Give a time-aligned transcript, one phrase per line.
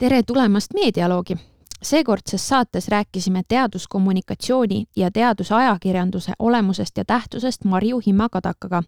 [0.00, 1.34] tere tulemast Meedialoogi
[1.82, 8.82] seekordses saates rääkisime teaduskommunikatsiooni ja teadusajakirjanduse olemusest ja tähtsusest Marju Himma-Kadakaga,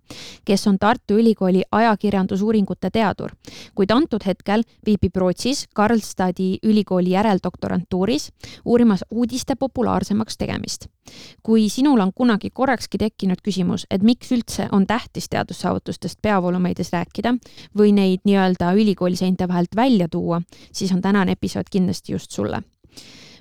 [0.45, 3.31] kes on Tartu Ülikooli ajakirjandusuuringute teadur,
[3.75, 8.32] kuid antud hetkel viibib Rootsis Karlstadi ülikooli järeldoktorantuuris
[8.64, 10.86] uurimas uudiste populaarsemaks tegemist.
[11.43, 17.34] kui sinul on kunagi korrakski tekkinud küsimus, et miks üldse on tähtis teadussaavutustest peavoolumeedias rääkida
[17.79, 22.62] või neid nii-öelda ülikooli seinte vahelt välja tuua, siis on tänane episood kindlasti just sulle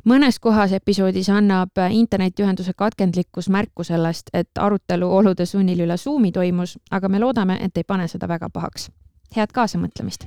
[0.06, 6.78] mõnes kohas episoodis annab internetiühenduse katkendlikkus märku sellest, et arutelu olude sunnil üle Zoomi toimus,
[6.92, 8.90] aga me loodame, et ei pane seda väga pahaks.
[9.36, 10.26] head kaasamõtlemist!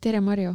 [0.00, 0.54] tere, Marju!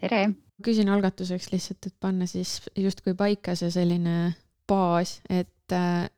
[0.00, 0.28] tere!
[0.64, 4.34] küsin algatuseks lihtsalt, et panna siis justkui paika see selline
[4.68, 6.08] baas, et äh,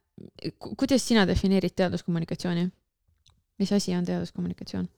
[0.76, 2.68] kuidas sina defineerid teaduskommunikatsiooni?
[3.58, 4.88] mis asi on teaduskommunikatsioon?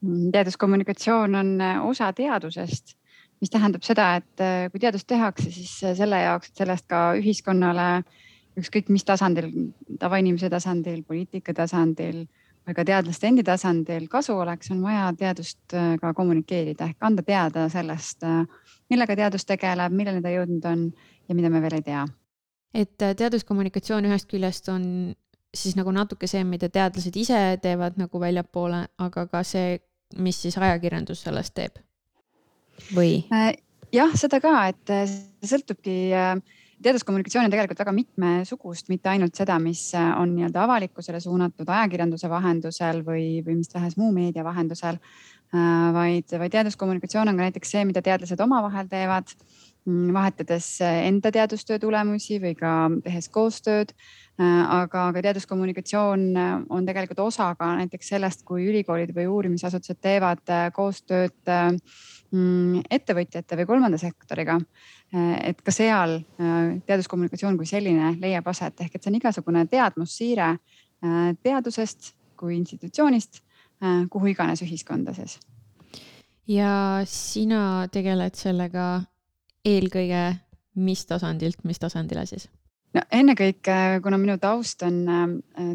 [0.00, 2.96] Mm, teaduskommunikatsioon on äh, osa teadusest,
[3.40, 7.88] mis tähendab seda, et äh, kui teadust tehakse, siis selle jaoks, et sellest ka ühiskonnale
[8.56, 9.50] ükskõik mis tasandil,
[10.00, 12.22] tavainimese tasandil, poliitika tasandil
[12.66, 17.66] või ka teadlaste endi tasandil kasu oleks, on vaja teadust ka kommunikeerida ehk anda teada
[17.70, 18.24] sellest,
[18.90, 20.86] millega teadus tegeleb, milleni ta jõudnud on
[21.28, 22.06] ja mida me veel ei tea
[22.76, 24.84] et äh, teaduskommunikatsioon ühest küljest on
[25.56, 29.78] siis nagu natuke see, mida teadlased ise teevad nagu väljapoole, aga ka see,
[30.22, 31.80] mis siis ajakirjandus sellest teeb
[32.96, 33.22] või?
[33.32, 33.54] Äh,
[33.94, 35.06] jah, seda ka, et äh,
[35.46, 35.96] sõltubki,
[36.84, 43.00] teaduskommunikatsioon on tegelikult väga mitmesugust, mitte ainult seda, mis on nii-öelda avalikkusele suunatud ajakirjanduse vahendusel
[43.06, 45.00] või, või mis tahes muu meedia vahendusel.
[45.96, 49.32] vaid, vaid teaduskommunikatsioon on ka näiteks see, mida teadlased omavahel teevad
[49.86, 52.72] vahetades äh, enda teadustöö tulemusi või ka
[53.04, 53.92] tehes koostööd.
[54.40, 60.00] Äh, aga ka teaduskommunikatsioon äh, on tegelikult osa ka näiteks sellest, kui ülikoolid või uurimisasutused
[60.02, 60.42] teevad
[60.74, 64.60] koostööd mm, ettevõtjate või kolmanda sektoriga.
[65.16, 66.18] et ka seal
[66.86, 70.48] teaduskommunikatsioon kui selline leiab aset, ehk et see on igasugune teadmussiire
[71.42, 73.38] teadusest kui institutsioonist
[74.10, 75.38] kuhu iganes ühiskonda siis.
[76.48, 79.06] ja sina tegeled sellega
[79.66, 80.24] eelkõige
[80.76, 82.48] mis tasandilt, mis tasandile siis?
[82.94, 85.26] no ennekõike, kuna minu taust on äh,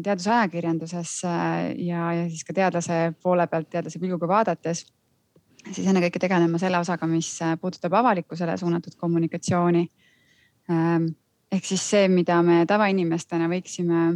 [0.02, 4.84] teadusajakirjanduses äh, ja, ja siis ka teadlase poole pealt, teadlase pilguga vaadates,
[5.70, 9.84] siis ennekõike tegelen ma selle osaga, mis äh, puudutab avalikkusele suunatud kommunikatsiooni.
[10.70, 11.12] Ähm,
[11.52, 14.08] ehk siis see, mida me tavainimestena võiksime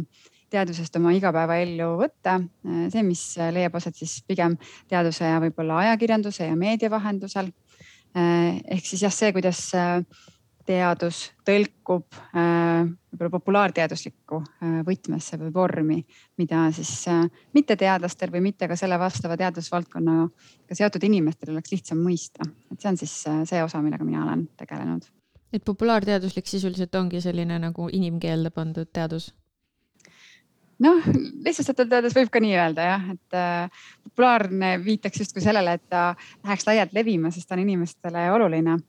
[0.51, 3.21] teadusest oma igapäevaellu võtta, see, mis
[3.51, 4.53] leiab aset siis pigem
[4.87, 7.51] teaduse ja võib-olla ajakirjanduse ja meedia vahendusel
[8.15, 10.01] ehk siis jah, see, kuidas äh,
[10.67, 14.41] teadus tõlkub äh, võib-olla populaarteaduslikku
[14.87, 15.97] võtmesse või vormi,
[16.37, 17.07] mida siis
[17.55, 22.45] mitteteadlastel või mitte ka selle vastava teadusvaldkonnaga seotud inimestel oleks lihtsam mõista.
[22.71, 23.15] et see on siis
[23.49, 25.07] see osa, millega mina olen tegelenud.
[25.53, 29.31] et populaarteaduslik sisuliselt ongi selline nagu inimkeelde pandud teadus?
[30.83, 31.11] Noh,
[31.45, 36.09] lihtsustatult öeldes võib ka nii öelda jah, et äh, populaarne viitaks justkui sellele, et ta
[36.45, 38.79] läheks laialt levima, sest ta on inimestele oluline.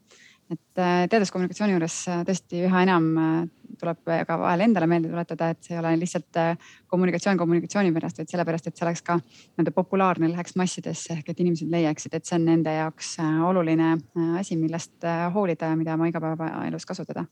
[0.49, 3.33] et äh, teaduskommunikatsiooni juures äh, tõesti üha enam äh,
[3.79, 8.17] tuleb ka vahel endale meelde tuletada, et see ei ole lihtsalt äh, kommunikatsioon kommunikatsiooni pärast,
[8.17, 12.25] vaid sellepärast, et see oleks ka nii-öelda populaarne, läheks massidesse ehk et inimesed leiaksid, et
[12.25, 13.95] see on nende jaoks äh, oluline
[14.39, 17.25] asi, millest hoolida ja mida oma igapäevaelus kasutada.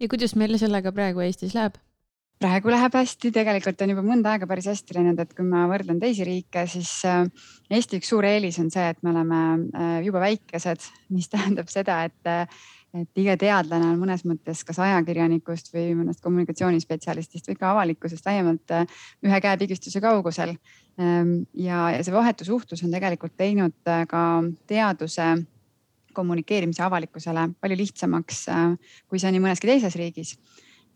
[0.00, 1.78] ja kuidas meil sellega praegu Eestis läheb?
[2.40, 6.00] Praegu läheb hästi, tegelikult on juba mõnda aega päris hästi läinud, et kui ma võrdlen
[6.02, 7.24] teisi riike, siis äh,
[7.72, 9.42] Eesti üks suur eelis on see, et me oleme
[9.72, 10.84] äh, jube väikesed,
[11.16, 12.44] mis tähendab seda, et, äh,
[12.96, 18.76] et iga teadlane on mõnes mõttes kas ajakirjanikust või mõnest kommunikatsioonispetsialistist või ka avalikkusest laiemalt
[19.24, 20.54] ühe käepigistuse kaugusel.
[21.00, 23.76] Ähm, ja, ja see vahetu suhtlus on tegelikult teinud
[24.08, 24.22] ka
[24.68, 25.34] teaduse
[26.16, 28.46] kommunikeerimise avalikkusele palju lihtsamaks,
[29.04, 30.32] kui see on nii mõneski teises riigis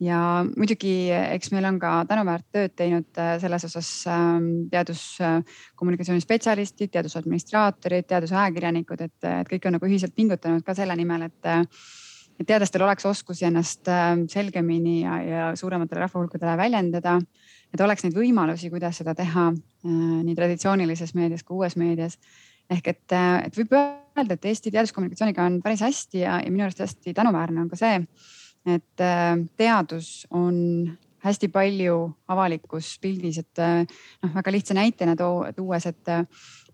[0.00, 0.19] ja
[0.56, 8.08] muidugi, eks meil on ka tänuväärt tööd teinud äh, selles osas ähm, teaduskommunikatsiooni spetsialistid, teadusadministraatorid,
[8.08, 11.50] teadusajakirjanikud, et, et kõik on nagu ühiselt pingutanud ka selle nimel, et,
[12.41, 17.19] et teadlastel oleks oskusi ennast ähm, selgemini ja, ja suurematele rahvahulkadele väljendada.
[17.75, 19.91] et oleks neid võimalusi, kuidas seda teha äh,
[20.25, 22.19] nii traditsioonilises meedias kui uues meedias.
[22.70, 26.64] ehk et, äh, et võib öelda, et Eesti teaduskommunikatsiooniga on päris hästi ja, ja minu
[26.64, 28.06] arust hästi tänuväärne on ka see
[28.66, 30.90] et äh, teadus on
[31.20, 31.96] hästi palju
[32.32, 33.82] avalikus pildis, et äh,
[34.22, 36.24] noh, väga lihtsa näitena tuues, et, äh,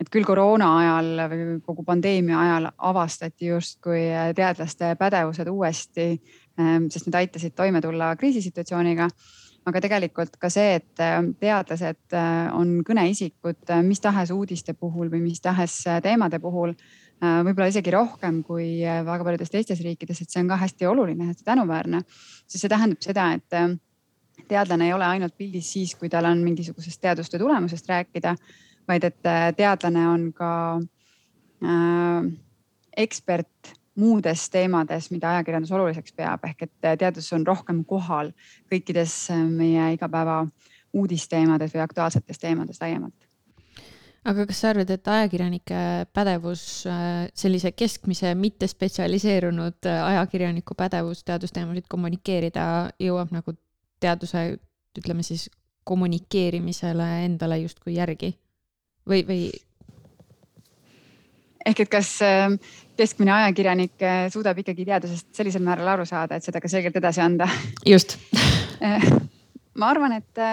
[0.01, 4.07] et küll koroona ajal või kogu pandeemia ajal avastati justkui
[4.37, 6.11] teadlaste pädevused uuesti
[6.57, 9.11] sest need aitasid toime tulla kriisisituatsiooniga.
[9.67, 11.03] Aga tegelikult ka see, et
[11.43, 12.15] teadlased
[12.55, 15.75] on kõneisikud mis tahes uudiste puhul või mis tahes
[16.05, 16.73] teemade puhul
[17.21, 21.31] võib-olla isegi rohkem kui äh, väga paljudes teistes riikides, et see on ka hästi oluline,
[21.31, 22.03] hästi tänuväärne.
[22.47, 23.71] sest see tähendab seda, et äh,
[24.49, 28.37] teadlane ei ole ainult pildis siis, kui tal on mingisugusest teadustöö tulemusest rääkida,
[28.89, 29.23] vaid et
[29.57, 30.53] teadlane on ka
[31.65, 32.31] äh,
[32.97, 38.35] ekspert muudes teemades, mida ajakirjandus oluliseks peab, ehk et teadus on rohkem kohal
[38.69, 40.43] kõikides meie igapäeva
[40.93, 43.26] uudisteemades või aktuaalsetes teemades laiemalt
[44.27, 45.81] aga kas sa arvad, et ajakirjanike
[46.15, 52.67] pädevus, äh, sellise keskmise mittespetsialiseerunud äh, ajakirjaniku pädevus teadusteemasid kommunikeerida
[53.03, 53.55] jõuab nagu
[54.03, 54.49] teaduse,
[54.99, 55.47] ütleme siis
[55.87, 58.33] kommunikeerimisele endale justkui järgi
[59.09, 59.41] või, või?
[61.67, 62.49] ehk et kas äh,
[62.99, 67.49] keskmine ajakirjanik suudab ikkagi teadusest sellisel määral aru saada, et seda ka selgelt edasi anda?
[67.87, 68.19] just
[69.81, 70.45] ma arvan, et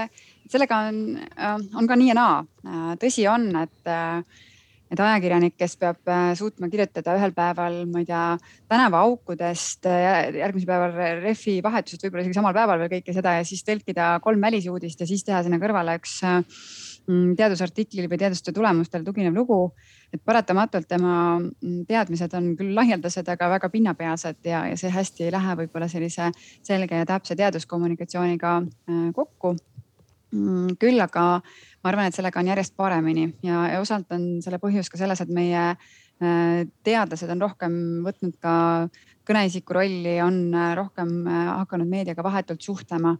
[0.53, 2.41] sellega on, äh, on ka nii ja naa.
[2.65, 4.49] Äh, tõsi on, et, äh,
[4.93, 8.25] et ajakirjanik, kes peab suutma kirjutada ühel päeval, ma ei tea,
[8.69, 9.87] tänavaaukudest,
[10.37, 14.45] järgmisel päeval rehvi vahetusest, võib-olla isegi samal päeval veel kõike seda ja siis tõlkida kolm
[14.45, 19.73] välisuudist ja siis teha sinna kõrvale üks mm, teadusartiklil või teadustöö tulemustele tuginev lugu.
[20.13, 25.25] et paratamatult tema mm, teadmised on küll laialdased, aga väga pinnapealsed ja, ja see hästi
[25.25, 26.29] ei lähe võib-olla sellise
[26.61, 28.59] selge ja täpse teaduskommunikatsiooniga
[29.15, 29.57] kokku
[30.79, 31.25] küll aga
[31.83, 35.21] ma arvan, et sellega on järjest paremini ja, ja osalt on selle põhjus ka selles,
[35.23, 37.75] et meie äh, teadlased on rohkem
[38.05, 38.53] võtnud ka
[39.27, 43.17] kõneisiku rolli, on äh, rohkem äh, hakanud meediaga vahetult suhtlema.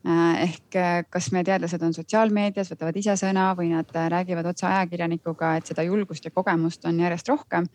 [0.00, 0.76] ehk
[1.12, 5.84] kas meie teadlased on sotsiaalmeedias, võtavad ise sõna või nad räägivad otse ajakirjanikuga, et seda
[5.84, 7.66] julgust ja kogemust on järjest rohkem.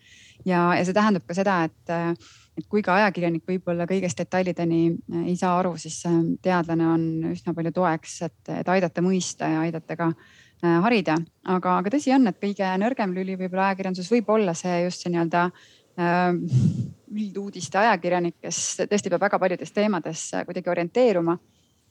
[0.44, 1.94] ja, ja see tähendab ka seda, et
[2.56, 7.06] et kui ka ajakirjanik võib-olla kõigest detailideni äh, ei saa aru, siis äh, teadlane on
[7.32, 11.18] üsna palju toeks, et, et aidata mõista ja aidata ka äh, harida.
[11.44, 15.12] aga, aga tõsi on, et kõige nõrgem lüli võib-olla ajakirjanduses võib olla see just see
[15.14, 15.50] nii-öelda
[15.96, 21.38] ülduudiste ajakirjanik, kes tõesti peab väga paljudes teemades kuidagi orienteeruma.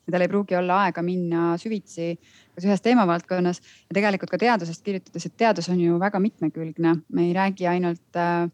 [0.06, 2.12] Ja tal ei pruugi olla aega minna süvitsi
[2.53, 3.62] kas ühes teemavaldkonnas.
[3.89, 8.21] Ja tegelikult ka teadusest kirjutades, et teadus on ju väga mitmekülgne, me ei räägi ainult
[8.21, 8.45] äh,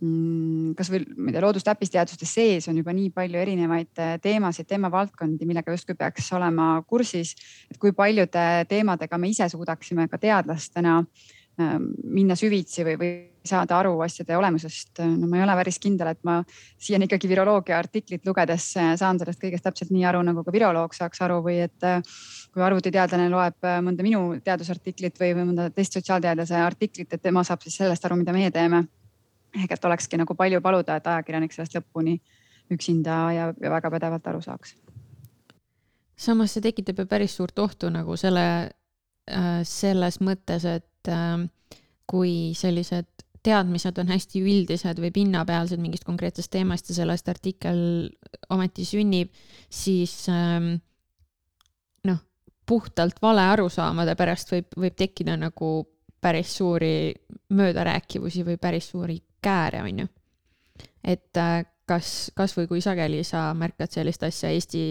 [0.00, 5.74] kasvõi ma ei tea, loodustäppisteaduste sees on juba nii palju erinevaid äh, teemasid, teemavaldkondi, millega
[5.74, 7.34] justkui peaks olema kursis.
[7.70, 11.02] et kui paljude teemadega me ise suudaksime ka teadlastena
[11.60, 13.10] ähm, minna süvitsi või, või
[13.44, 15.02] saada aru asjade olemusest.
[15.04, 16.38] no ma ei ole päris kindel, et ma
[16.80, 20.96] siiani ikkagi viroloogia artiklit lugedes äh, saan sellest kõigest täpselt nii aru, nagu ka viroloog
[20.96, 22.00] saaks aru või et äh,
[22.54, 27.60] kui arvutiteadlane loeb mõnda minu teadusartiklit või, või mõnda teist sotsiaalteadlase artiklit, et tema saab
[27.62, 28.86] siis sellest aru, mida meie teeme
[29.56, 32.18] ehk et olekski nagu palju paluda, et ajakirjanik sellest lõpuni
[32.70, 34.76] üksinda ja, ja väga pädevalt aru saaks.
[36.16, 38.44] samas see tekitab ju päris suurt ohtu nagu selle
[39.30, 41.48] äh,, selles mõttes, et äh,
[42.06, 43.08] kui sellised
[43.42, 48.10] teadmised on hästi üldised või pinnapealsed mingist konkreetsest teemast ja sellest artikkel
[48.52, 49.32] ometi sünnib,
[49.72, 50.74] siis ähm,
[52.04, 52.20] noh,
[52.68, 55.72] puhtalt vale arusaamade pärast võib, võib tekkida nagu
[56.20, 57.14] päris suuri
[57.56, 60.08] möödarääkivusi või päris suuri kääre, on ju.
[61.04, 64.82] et äh, kas, kasvõi kui sageli sa märkad sellist asja Eesti,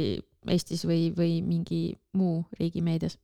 [0.50, 1.83] Eestis või, või mingi
[2.14, 3.18] muu riigi meedias?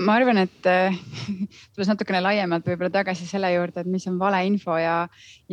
[0.00, 0.94] ma arvan, et äh,
[1.74, 4.96] tulles natukene laiemalt võib-olla tagasi selle juurde, et mis on valeinfo ja,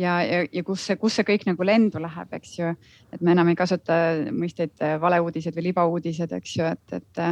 [0.00, 2.70] ja, ja, ja kus see, kus see kõik nagu lendu läheb, eks ju.
[3.12, 3.98] et me enam ei kasuta
[4.32, 7.22] mõisteid äh, valeuudised või libauudised, eks ju, et, et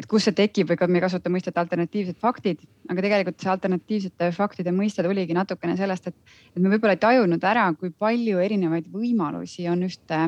[0.00, 3.52] et kus see tekib või ka me ei kasuta mõistet alternatiivsed faktid, aga tegelikult see
[3.52, 8.40] alternatiivsete faktide mõiste tuligi natukene sellest, et, et me võib-olla ei tajunud ära, kui palju
[8.40, 10.22] erinevaid võimalusi on ühte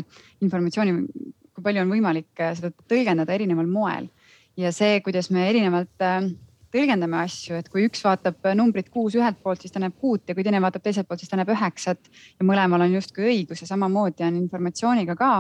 [0.45, 0.97] informatsiooni,
[1.53, 4.11] kui palju on võimalik äh, seda tõlgendada erineval moel.
[4.61, 6.29] Ja see, kuidas me erinevalt äh,
[6.73, 10.37] tõlgendame asju, et kui üks vaatab numbrit kuus ühelt poolt, siis ta näeb kuut ja
[10.37, 13.69] kui teine vaatab teiselt poolt, siis ta näeb üheksat ja mõlemal on justkui õigus ja
[13.73, 15.33] samamoodi on informatsiooniga ka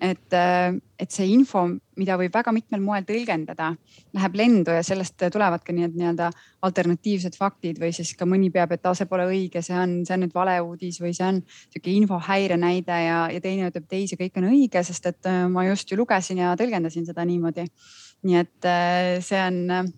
[0.00, 1.64] et, äh, et see info,
[1.98, 3.70] mida võib väga mitmel moel tõlgendada,
[4.16, 8.72] läheb lendu ja sellest tulevad ka nii-öelda nii alternatiivsed faktid või siis ka mõni peab,
[8.74, 12.58] et see pole õige, see on, see on nüüd valeuudis või see on sihuke infohäire
[12.60, 15.66] näide ja, ja teine ütleb, et ei, see kõik on õige, sest et äh, ma
[15.68, 17.66] just ju lugesin ja tõlgendasin seda niimoodi.
[18.24, 19.94] nii et äh, see on,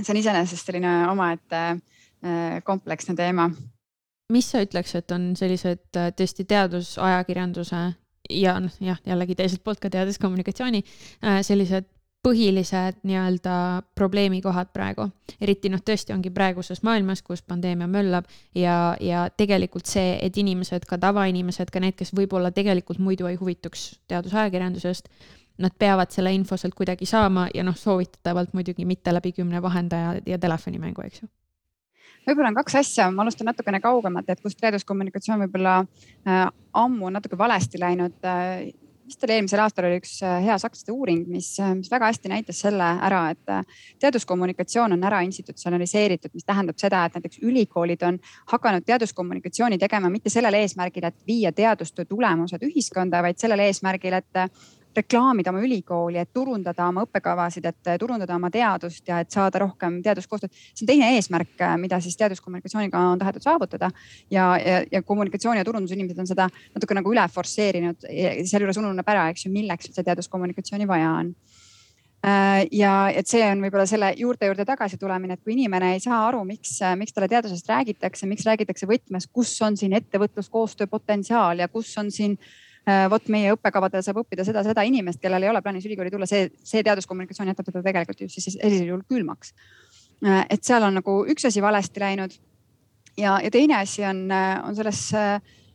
[0.00, 1.80] see on iseenesest selline omaette
[2.64, 3.46] kompleksne teema
[4.30, 7.80] mis sa ütleks, et on sellised tõesti teadusajakirjanduse
[8.30, 11.88] ja noh, jah, jällegi teiselt poolt ka teaduskommunikatsiooni äh, sellised
[12.20, 13.54] põhilised nii-öelda
[13.96, 15.08] probleemikohad praegu.
[15.40, 20.84] eriti noh, tõesti ongi praeguses maailmas, kus pandeemia möllab ja, ja tegelikult see, et inimesed,
[20.88, 25.08] ka tavainimesed, ka need, kes võib-olla tegelikult muidu ei huvituks teadusajakirjandusest,
[25.60, 30.18] nad peavad selle info sealt kuidagi saama ja noh, soovitatavalt muidugi mitte läbi kümne vahendaja
[30.26, 31.32] ja telefonimängu, eks ju
[32.30, 36.46] võib-olla on kaks asja, ma alustan natukene kaugemalt, et kus teaduskommunikatsioon võib-olla äh,
[36.80, 38.16] ammu natuke valesti läinud.
[38.24, 38.70] Äh,
[39.10, 42.30] vist oli eelmisel aastal oli üks äh, hea sakslaste uuring, mis, äh, mis väga hästi
[42.30, 48.04] näitas selle ära, et äh, teaduskommunikatsioon on ära institutsionaliseeritud, mis tähendab seda, et näiteks ülikoolid
[48.06, 48.20] on
[48.52, 54.44] hakanud teaduskommunikatsiooni tegema mitte sellel eesmärgil, et viia teadustöö tulemused ühiskonda, vaid sellel eesmärgil, et
[54.96, 60.00] reklaamida oma ülikooli, et turundada oma õppekavasid, et turundada oma teadust ja et saada rohkem
[60.02, 60.52] teaduskoostööd.
[60.74, 63.90] see on teine eesmärk, mida siis teaduskommunikatsiooniga on tahetud saavutada
[64.30, 68.06] ja, ja, ja kommunikatsiooni ja turundusinimesed on seda natuke nagu üle forsseerinud.
[68.44, 71.34] sealjuures ununeb ära, eks ju, milleks üldse teaduskommunikatsiooni vaja on
[72.26, 76.02] äh, ja et see on võib-olla selle juurte juurde tagasi tulemine, et kui inimene ei
[76.02, 81.62] saa aru, miks, miks talle teadusest räägitakse, miks räägitakse võtmes, kus on siin ettevõtluskoostöö potentsiaal
[81.62, 82.58] ja kus on siin äh,
[83.10, 86.48] vot meie õppekavadel saab õppida seda, seda inimest, kellel ei ole plaanis ülikooli tulla, see,
[86.66, 89.54] see teaduskommunikatsioon jätab teda tegelikult just siis sellisel juhul külmaks.
[90.26, 92.36] Äh, et seal on nagu üks asi valesti läinud.
[93.16, 95.06] ja, ja teine asi on, äh, on selles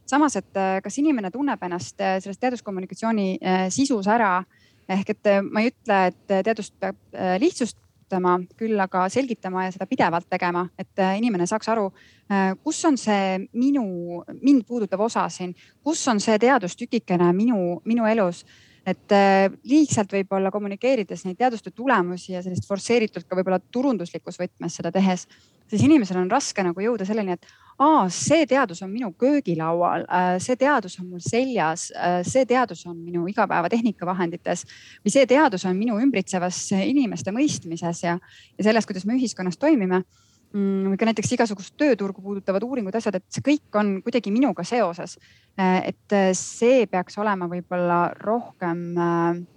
[0.06, 3.40] samas, et kas inimene tunneb ennast selles teaduskommunikatsiooni
[3.74, 4.44] sisus ära
[4.90, 9.86] ehk et ma ei ütle, et teadust peab lihtsust kasutama, küll aga selgitama ja seda
[9.86, 11.92] pidevalt tegema, et äh, inimene saaks aru,
[12.30, 18.06] äh, kus on see minu, mind puudutav osa siin, kus on see teadustükikene minu, minu
[18.06, 18.46] elus.
[18.86, 24.76] Et äh, liigselt võib-olla kommunikeerides neid teadustöö tulemusi ja sellist forsseeritult ka võib-olla turunduslikus võtmes
[24.78, 25.26] seda tehes,
[25.68, 27.48] siis inimesel on raske nagu jõuda selleni, et
[27.80, 32.86] aa, see teadus on minu köögilaual, äh, see teadus on mul seljas, äh, see teadus
[32.88, 34.64] on minu igapäeva tehnikavahendites
[35.04, 38.16] või see teadus on minu ümbritsevas inimeste mõistmises ja,
[38.56, 40.00] ja selles, kuidas me ühiskonnas toimime
[40.54, 44.64] mm, või ka näiteks igasugust tööturgu puudutavad uuringud, asjad, et see kõik on kuidagi minuga
[44.64, 45.18] seoses.
[45.60, 48.88] Äh, et see peaks olema võib-olla rohkem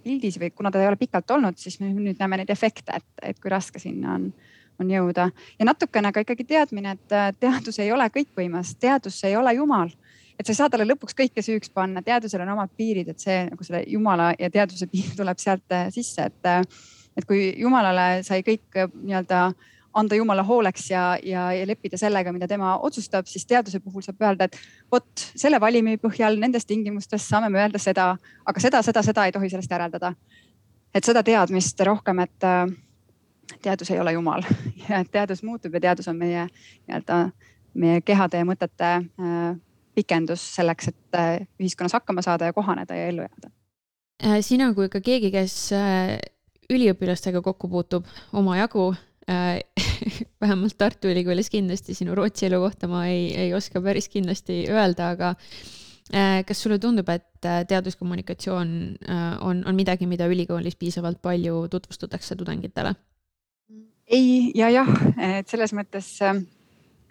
[0.03, 3.11] pildis või kuna ta ei ole pikalt olnud, siis me nüüd näeme neid efekte, et,
[3.31, 4.31] et kui raske sinna on
[4.79, 5.29] on jõuda.
[5.59, 9.91] Ja natukene ka ikkagi teadmine, et äh, teadus ei ole kõikvõimas, teadus ei ole jumal.
[10.39, 13.41] Et sa ei saa talle lõpuks kõike süüks panna, teadusel on omad piirid, et see
[13.49, 16.63] nagu selle jumala ja teaduse piir tuleb sealt äh, sisse, et, äh,
[17.19, 19.49] et kui jumalale sai kõik nii-öelda
[19.99, 24.21] anda jumala hooleks ja, ja, ja leppida sellega, mida tema otsustab, siis teaduse puhul saab
[24.21, 24.57] öelda, et
[24.91, 28.11] vot selle valimi põhjal nendes tingimustes saame me öelda seda,
[28.45, 30.13] aga seda, seda, seda ei tohi sellest järeldada.
[30.93, 32.45] et seda teadmist rohkem, et
[33.61, 34.43] teadus ei ole jumal
[34.89, 37.29] ja teadus muutub ja teadus on meie nii-öelda
[37.77, 39.49] meie kehade ja mõtete äh,
[39.97, 43.51] pikendus selleks, et äh, ühiskonnas hakkama saada ja kohaneda ja ellu jääda.
[44.25, 45.57] Äh, sina kui ka keegi, kes
[46.69, 48.91] üliõpilastega kokku puutub omajagu
[50.41, 55.11] vähemalt Tartu Ülikoolis kindlasti sinu Rootsi elu kohta ma ei, ei oska päris kindlasti öelda,
[55.13, 55.35] aga
[56.49, 58.71] kas sulle tundub, et teaduskommunikatsioon
[59.45, 62.95] on, on midagi, mida ülikoolis piisavalt palju tutvustatakse tudengitele?
[64.09, 64.89] Ei ja jah,
[65.21, 66.39] et selles mõttes äh,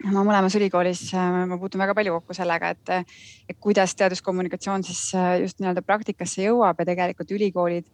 [0.09, 3.15] ma mõlemas ülikoolis, äh, ma puutun väga palju kokku sellega, et,
[3.49, 7.89] et kuidas teaduskommunikatsioon siis äh, just nii-öelda praktikasse jõuab ja tegelikult ülikoolid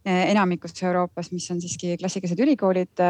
[0.00, 3.02] enamikus Euroopas, mis on siiski klassikalised ülikoolid,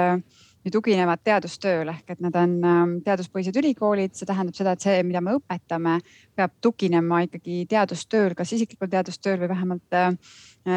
[0.66, 1.92] ju tuginevad teadustööle.
[2.00, 6.00] Ehk et nad on teaduspõhised ülikoolid, see tähendab seda, et see, mida me õpetame,
[6.34, 10.00] peab tuginema ikkagi teadustööl, kas isiklikul teadustööl või vähemalt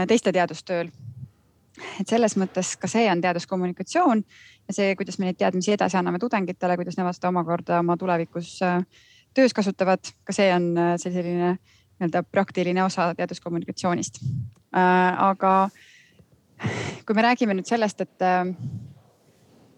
[0.06, 0.94] teiste teadustööl
[2.00, 4.22] et selles mõttes ka see on teaduskommunikatsioon
[4.68, 8.56] ja see, kuidas me neid teadmisi edasi anname tudengitele, kuidas nemad seda omakorda oma tulevikus
[8.66, 8.84] äh,
[9.34, 14.22] töös kasutavad, ka see on äh, selline nii-öelda praktiline osa teaduskommunikatsioonist.
[14.76, 15.70] Äh, aga
[17.06, 18.22] kui me räägime nüüd sellest, et,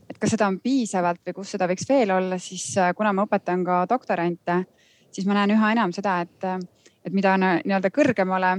[0.09, 3.63] et kas seda on piisavalt või kus seda võiks veel olla, siis kuna ma õpetan
[3.65, 4.59] ka doktorante,
[5.15, 6.69] siis ma näen üha enam seda, et,
[7.01, 8.51] et mida nii-öelda kõrgemale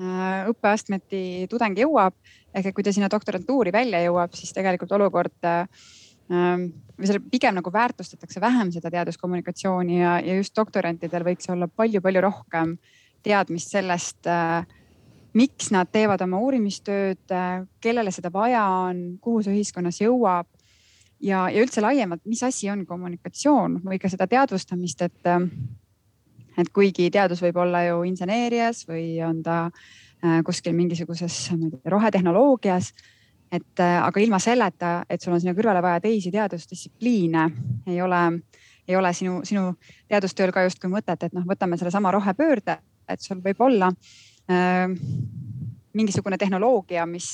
[0.00, 2.14] õppeastmeti tudeng jõuab,
[2.54, 7.56] ehk et kui ta sinna doktorantuuri välja jõuab, siis tegelikult olukord ähm, või selle pigem
[7.58, 12.76] nagu väärtustatakse vähem seda teaduskommunikatsiooni ja, ja just doktorantidel võiks olla palju-palju rohkem
[13.22, 14.64] teadmist sellest, äh,
[15.36, 20.48] miks nad teevad oma uurimistööd, äh, kellele seda vaja on, kuhu see ühiskonnas jõuab
[21.20, 25.44] ja, ja üldse laiemalt, mis asi on kommunikatsioon või ka seda teadvustamist, et, äh,
[26.58, 31.50] et kuigi teadus võib olla ju inseneerias või on ta äh, Äh, kuskil mingisuguses
[31.84, 32.92] rohetehnoloogias.
[33.52, 37.46] et äh, aga ilma selleta, et sul on sinna kõrvale vaja teisi teadusdistsipliine,
[37.88, 38.20] ei ole,
[38.86, 39.72] ei ole sinu, sinu
[40.06, 42.76] teadustööl ka justkui mõtet, et noh, võtame sellesama rohepöörde,
[43.08, 44.92] et sul võib olla äh,
[45.96, 47.32] mingisugune tehnoloogia, mis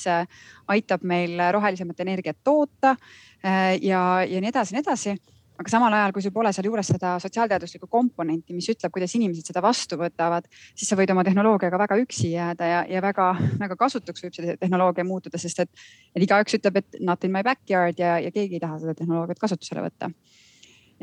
[0.68, 2.94] aitab meil rohelisemat energiat toota
[3.42, 5.18] ja, ja nii edasi, nii edasi
[5.56, 9.62] aga samal ajal, kui sul pole sealjuures seda sotsiaalteaduslikku komponenti, mis ütleb, kuidas inimesed seda
[9.64, 14.36] vastu võtavad, siis sa võid oma tehnoloogiaga väga üksi jääda ja, ja väga-väga kasutuks võib
[14.36, 18.32] see tehnoloogia muutuda, sest et, et igaüks ütleb, et not in my backyard ja, ja
[18.34, 20.10] keegi ei taha seda tehnoloogiat kasutusele võtta.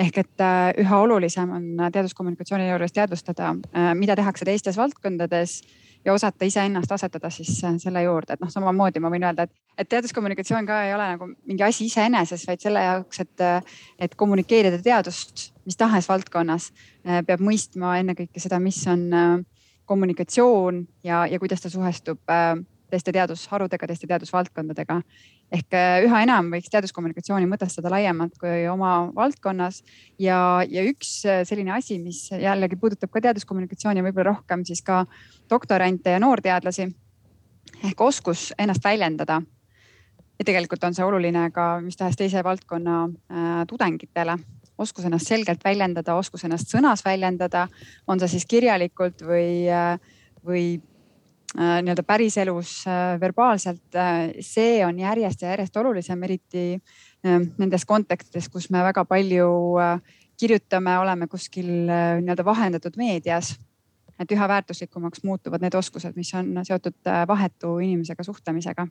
[0.03, 5.59] Ehk et äh, üha olulisem on teaduskommunikatsiooni juures teadvustada, äh, mida tehakse teistes valdkondades
[6.05, 9.55] ja osata iseennast asetada siis äh, selle juurde, et noh, samamoodi ma võin öelda, et,
[9.77, 13.47] et teaduskommunikatsioon ka ei ole nagu mingi asi iseeneses, vaid selle jaoks, et,
[14.07, 16.69] et kommunikeerida teadust mis tahes valdkonnas,
[17.03, 19.07] peab mõistma ennekõike seda, mis on
[19.89, 22.19] kommunikatsioon ja, ja kuidas ta suhestub
[22.93, 24.99] teiste teadusharudega, teiste teadusvaldkondadega.
[25.53, 29.81] Ehk äh, üha enam võiks teaduskommunikatsiooni mõtestada laiemalt kui oma valdkonnas.
[30.21, 30.37] Ja,
[30.69, 35.03] ja üks äh, selline asi, mis jällegi puudutab ka teaduskommunikatsiooni võib-olla rohkem siis ka
[35.51, 36.89] doktorante ja noorteadlasi.
[37.83, 39.41] Ehk oskus ennast väljendada.
[40.39, 44.37] ja tegelikult on see oluline ka mis tahes teise valdkonna äh, tudengitele.
[44.77, 47.67] Oskus ennast selgelt väljendada, oskus ennast sõnas väljendada,
[48.07, 49.99] on see siis kirjalikult või, äh,
[50.45, 50.81] või
[51.57, 56.81] nii-öelda päriselus äh, verbaalselt, äh, see on järjest ja järjest olulisem, eriti
[57.23, 59.45] nendes kontekstides, kus me väga palju
[60.39, 63.55] kirjutame, oleme kuskil nii-öelda vahendatud meedias.
[64.19, 68.87] et üha väärtuslikumaks muutuvad need oskused, mis on seotud vahetu inimesega suhtlemisega.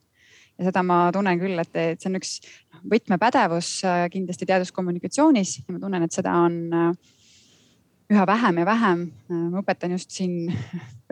[0.58, 2.32] ja seda ma tunnen küll, et, et see on üks
[2.94, 6.96] võtmepädevus kindlasti teaduskommunikatsioonis ja ma tunnen, et seda on
[8.12, 9.04] üha vähem ja vähem.
[9.28, 10.52] ma õpetan just siin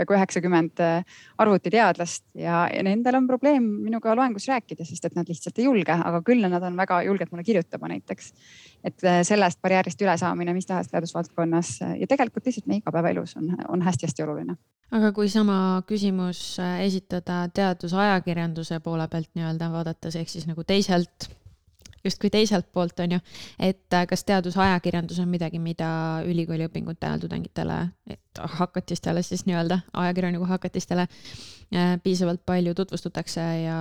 [0.01, 1.05] peaaegu üheksakümmend äh,
[1.39, 5.93] arvutiteadlast ja, ja nendel on probleem minuga loengus rääkida, sest et nad lihtsalt ei julge,
[5.93, 8.33] aga küll nad on väga julged mulle kirjutama näiteks.
[8.85, 13.53] et äh, sellest barjäärist ülesaamine mis tahes teadusvaldkonnas äh, ja tegelikult lihtsalt meie igapäevaelus on,
[13.69, 14.57] on hästi-hästi oluline.
[14.91, 21.31] aga kui sama küsimus esitada teadusajakirjanduse poole pealt nii-öelda vaadates ehk siis nagu teiselt
[22.05, 23.21] justkui teiselt poolt on ju,
[23.59, 25.91] et äh, kas teadusajakirjandus on midagi, mida
[26.27, 27.79] ülikooli õpingute ajal tudengitele,
[28.59, 33.81] hakatistele siis nii-öelda, ajakirjaniku hakatistele äh, piisavalt palju tutvustatakse ja,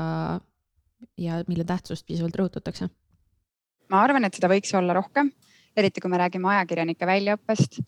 [1.18, 2.90] ja mille tähtsust piisavalt rõhutatakse?
[3.90, 5.32] ma arvan, et seda võiks olla rohkem,
[5.78, 7.80] eriti kui me räägime ajakirjanike väljaõppest.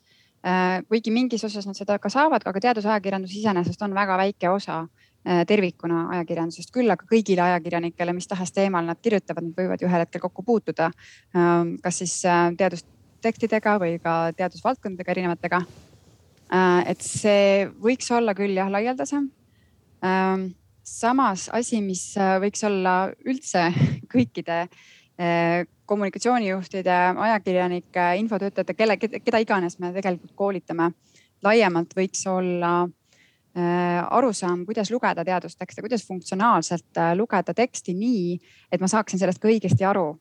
[0.41, 4.79] Äh, kuigi mingis osas nad seda ka saavad, aga teadusajakirjandus iseenesest on väga väike osa
[5.23, 10.01] tervikuna ajakirjandusest, küll aga kõigile ajakirjanikele, mis tahes teemal nad kirjutavad, nad võivad ju ühel
[10.01, 10.89] hetkel kokku puutuda.
[11.37, 15.61] Ähm, kas siis äh, teadustekstidega või ka teadusvaldkondadega erinevatega.
[16.49, 19.29] Äh, et see võiks olla küll jah laialdasem.
[20.05, 20.47] Ähm,
[20.83, 23.69] samas asi, mis võiks olla üldse
[24.13, 24.65] kõikide
[25.85, 30.87] kommunikatsioonijuhtide, ajakirjanike, infotöötajate, kelle, keda iganes me tegelikult koolitame
[31.45, 33.00] laiemalt, võiks olla Äh,
[33.59, 38.37] arusaam, kuidas lugeda teadustekste, kuidas funktsionaalselt äh, lugeda teksti nii,
[38.71, 40.13] et ma saaksin sellest ka õigesti aru.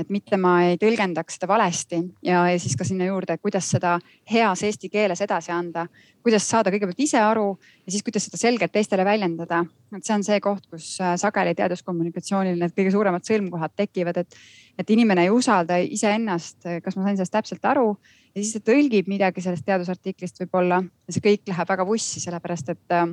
[0.00, 2.00] Et mitte ma ei tõlgendaks seda valesti.
[2.26, 3.96] Ja, ja siis ka sinna juurde, kuidas seda
[4.30, 5.86] heas eesti keeles edasi anda,
[6.24, 9.64] kuidas saada kõigepealt ise aru ja siis kuidas seda selgelt teistele väljendada.
[9.96, 14.36] et see on see koht, kus äh, sageli teaduskommunikatsioonil need kõige suuremad sõlmkohad tekivad, et,
[14.78, 17.96] et inimene ei usalda iseennast, kas ma sain sellest täpselt aru.
[18.34, 22.76] Ja siis ta tõlgib midagi sellest teadusartiklist võib-olla ja see kõik läheb väga vussi, sellepärast
[22.76, 23.08] et, äh,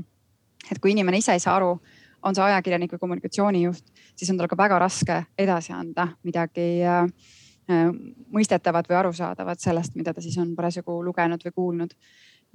[0.71, 1.78] et kui inimene ise ei saa aru,
[2.28, 7.03] on see ajakirjanik või kommunikatsioonijuht, siis on tal ka väga raske edasi anda midagi äh,
[7.71, 7.91] äh,
[8.34, 11.93] mõistetavat või arusaadavat sellest, mida ta siis on parasjagu lugenud või kuulnud.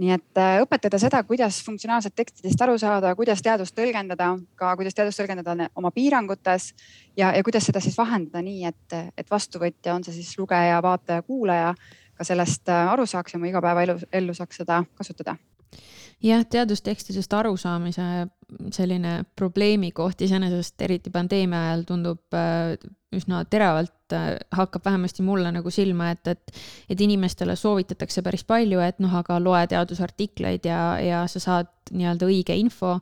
[0.01, 5.21] Nii et õpetada seda, kuidas funktsionaalselt tekstidest aru saada, kuidas teadust tõlgendada, ka kuidas teadust
[5.21, 6.71] tõlgendada oma piirangutes
[7.17, 11.23] ja, ja kuidas seda siis vahendada nii, et, et vastuvõtja, on see siis lugeja, vaataja,
[11.29, 11.75] kuulaja
[12.17, 15.37] ka sellest äh, aru saaks ja mu igapäevaelu, ellu saaks seda kasutada
[16.23, 18.09] jah, teadustekstidest arusaamise
[18.73, 22.75] selline probleemikoht iseenesest, eriti pandeemia ajal tundub äh,
[23.17, 26.55] üsna teravalt äh, hakkab vähemasti mulle nagu silma, et, et,
[26.91, 32.29] et inimestele soovitatakse päris palju, et noh, aga loe teadusartikleid ja, ja sa saad nii-öelda
[32.29, 32.99] õige info.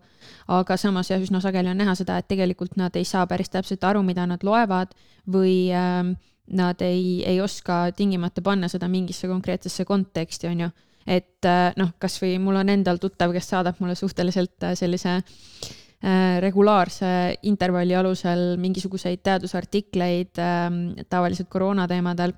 [0.49, 3.85] aga samas jah, üsna sageli on näha seda, et tegelikult nad ei saa päris täpselt
[3.85, 4.95] aru, mida nad loevad
[5.31, 6.15] või äh,
[6.51, 10.71] nad ei, ei oska tingimata panna seda mingisse konkreetsesse konteksti, on ju.
[11.07, 16.37] Et äh, noh, kasvõi mul on endal tuttav, kes saadab mulle suhteliselt äh, sellise äh,
[16.45, 20.69] regulaarse intervalli alusel mingisuguseid teadusartikleid äh,
[21.09, 22.37] tavaliselt koroona teemadel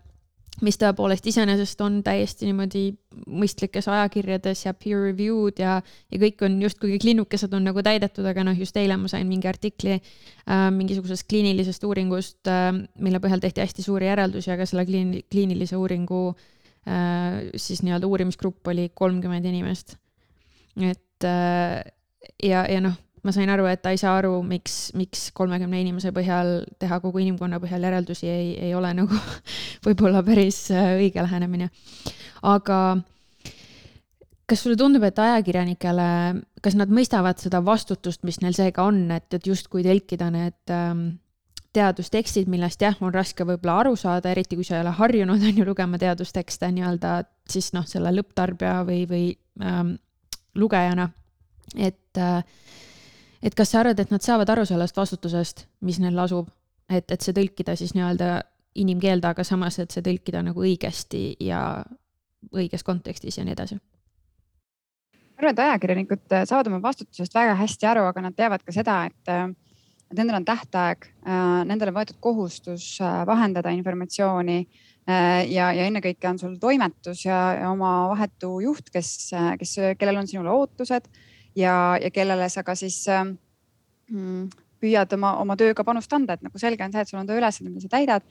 [0.61, 2.83] mis tõepoolest iseenesest on täiesti niimoodi
[3.41, 8.27] mõistlikes ajakirjades ja peer review'd ja, ja kõik on justkui kõik linnukesed on nagu täidetud,
[8.29, 12.71] aga noh, just eile ma sain mingi artikli äh, mingisugusest kliinilisest uuringust äh,,
[13.01, 16.52] mille põhjal tehti hästi suuri järeldusi, aga selle kliin-, kliinilise uuringu äh,
[16.83, 19.97] siis nii-öelda uurimisgrupp oli kolmkümmend inimest.
[20.81, 21.83] et äh,
[22.43, 26.11] ja, ja noh ma sain aru, et ta ei saa aru, miks, miks kolmekümne inimese
[26.15, 29.19] põhjal teha kogu inimkonna põhjal järeldusi ei, ei ole nagu
[29.87, 31.71] võib-olla päris äh, õige lähenemine.
[32.43, 32.79] aga
[34.51, 36.09] kas sulle tundub, et ajakirjanikele,
[36.65, 41.07] kas nad mõistavad seda vastutust, mis neil seega on, et, et justkui tõlkida need ähm,
[41.73, 45.61] teadustekstid, millest jah, on raske võib-olla aru saada, eriti kui sa ei ole harjunud, on
[45.63, 49.27] ju, lugema teadustekste nii-öelda siis noh, selle lõpptarbija või, või
[49.65, 49.97] ähm,
[50.55, 51.09] lugejana.
[51.77, 52.43] et äh,,
[53.43, 56.51] et kas sa arvad, et nad saavad aru sellest vastutusest, mis neil lasub,
[56.91, 58.37] et, et see tõlkida siis nii-öelda
[58.79, 61.83] inimkeelde, aga samas, et see tõlkida nagu õigesti ja
[62.55, 63.81] õiges kontekstis ja nii edasi?
[65.33, 69.01] ma arvan, et ajakirjanikud saavad oma vastutusest väga hästi aru, aga nad teavad ka seda,
[69.11, 69.49] et äh,
[70.13, 75.87] et nendel on tähtaeg, äh, nendel on võetud kohustus äh, vahendada informatsiooni äh, ja, ja
[75.89, 81.09] ennekõike on sul toimetus ja, ja oma vahetu juht, kes, kes, kellel on sinule ootused
[81.57, 86.61] ja, ja kellele sa ka siis mm, püüad oma, oma tööga panust anda, et nagu
[86.61, 88.25] selge on see, et sul on tööülesanne, mida sa täidad.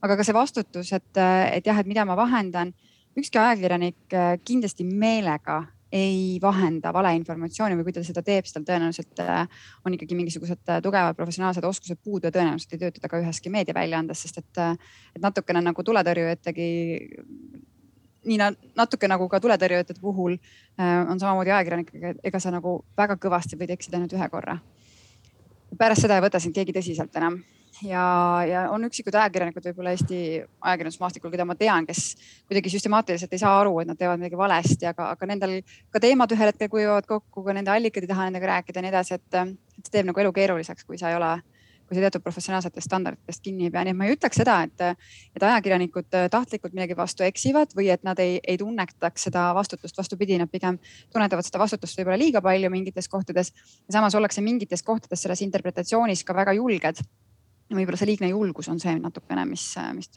[0.00, 2.72] aga ka see vastutus, et, et jah, et mida ma vahendan.
[3.16, 5.64] ükski ajakirjanik kindlasti meelega
[5.96, 10.72] ei vahenda valeinformatsiooni või kui ta seda teeb, siis tal tõenäoliselt äh, on ikkagi mingisugused
[10.72, 14.62] äh, tugevad professionaalsed oskused puudu ja tõenäoliselt ei tööta ta ka üheski meediaväljaandes, sest et,
[14.62, 16.68] äh, et natukene nagu tuletõrjujategi
[18.26, 18.38] nii
[18.76, 20.34] natuke nagu ka tuletõrjujate puhul
[20.82, 24.56] on samamoodi ajakirjanikega, ega sa nagu väga kõvasti võid eksida ainult ühe korra.
[25.78, 27.40] Pärast seda ei võta sind keegi tõsiselt enam.
[27.84, 28.02] Ja,
[28.48, 32.14] ja on üksikud ajakirjanikud võib-olla Eesti ajakirjandusmaastikul, keda ma tean, kes
[32.48, 35.58] kuidagi süstemaatiliselt ei saa aru, et nad teevad midagi valesti, aga, aga nendel
[35.92, 38.94] ka teemad ühel hetkel kuivavad kokku, ka nende allikad ei taha nendega rääkida ja nii
[38.94, 39.40] edasi, et,
[39.82, 41.34] see teeb nagu elu keeruliseks, kui sa ei ole
[41.86, 45.04] kui sa teatud professionaalsetest standarditest kinni ei pea, nii et ma ei ütleks seda, et,
[45.36, 50.38] et ajakirjanikud tahtlikult millegi vastu eksivad või et nad ei, ei tunnetaks seda vastutust, vastupidi,
[50.40, 50.80] nad pigem
[51.12, 53.52] tunnetavad seda vastutust võib-olla liiga palju mingites kohtades.
[53.86, 57.06] ja samas ollakse mingites kohtades selles interpretatsioonis ka väga julged
[57.74, 59.64] võib-olla see liigne julgus on see natukene, mis,
[59.96, 60.10] mis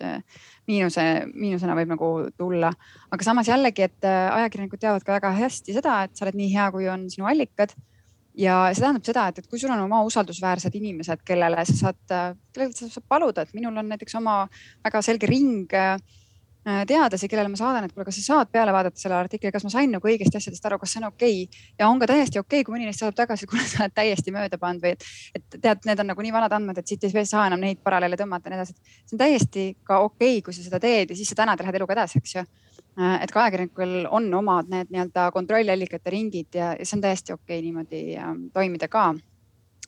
[0.70, 2.72] miinuse, miinusena võib nagu tulla.
[3.10, 6.52] aga samas jällegi, et äh, ajakirjanikud teavad ka väga hästi seda, et sa oled nii
[6.54, 7.74] hea, kui on sinu allikad.
[8.38, 12.15] Ja see tähendab seda, et, et kui sul on oma usaldusväärsed inimesed, kellele sa saad,
[12.54, 14.42] kellelt sa saad paluda, et minul on näiteks oma
[14.86, 15.98] väga selge ring äh,
[16.88, 19.72] teadlasi, kellele ma saadan, et kuule, kas sa saad peale vaadata selle artikli, kas ma
[19.74, 21.68] sain nagu õigesti asjadest aru, kas see on okei okay?
[21.80, 24.34] ja on ka täiesti okei okay,, kui mõni neist saadab tagasi, kuule, sa oled täiesti
[24.36, 25.06] mööda pannud või et,
[25.39, 28.20] et tead, need on nagu nii vanad andmed, et siit ei saa enam neid paralleele
[28.20, 28.76] tõmmata ja nii edasi.
[29.06, 31.68] see on täiesti ka okei okay,, kui sa seda teed ja siis sa tänad ja
[31.68, 32.46] lähed eluga edasi, eks ju.
[33.00, 37.60] Äh, et ka ajakirjanikul on omad need nii-öelda kontrolliallikate ringid ja, see on täiesti okei
[37.60, 39.14] okay niimoodi ähm, toimida ka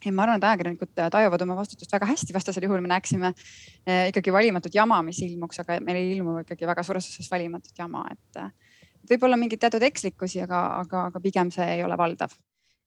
[0.06, 4.08] ja ma arvan, et ajakirjanikud tajuvad oma vastutust väga hästi, vastasel juhul me näeksime eh,
[4.14, 8.06] ikkagi valimatut jama, mis ilmuks, aga meil ei ilmu ikkagi väga suures osas valimatut jama,
[8.16, 12.34] et võib-olla mingeid teatud ekslikkusi, aga, aga, aga pigem see ei ole valdav.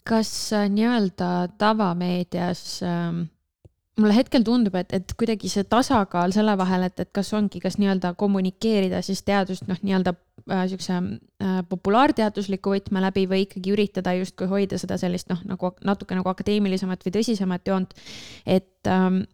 [0.08, 3.24] kas äh, nii-öelda tavameedias ähm
[4.00, 7.76] mulle hetkel tundub, et, et kuidagi see tasakaal selle vahel, et, et kas ongi, kas
[7.78, 10.14] nii-öelda kommunikeerida siis teadust noh, nii-öelda
[10.50, 15.70] äh, siukse äh, populaarteadusliku võtme läbi või ikkagi üritada justkui hoida seda sellist noh, nagu
[15.86, 17.94] natuke nagu akadeemilisemat või tõsisemat joont.
[18.46, 19.24] et ähm,,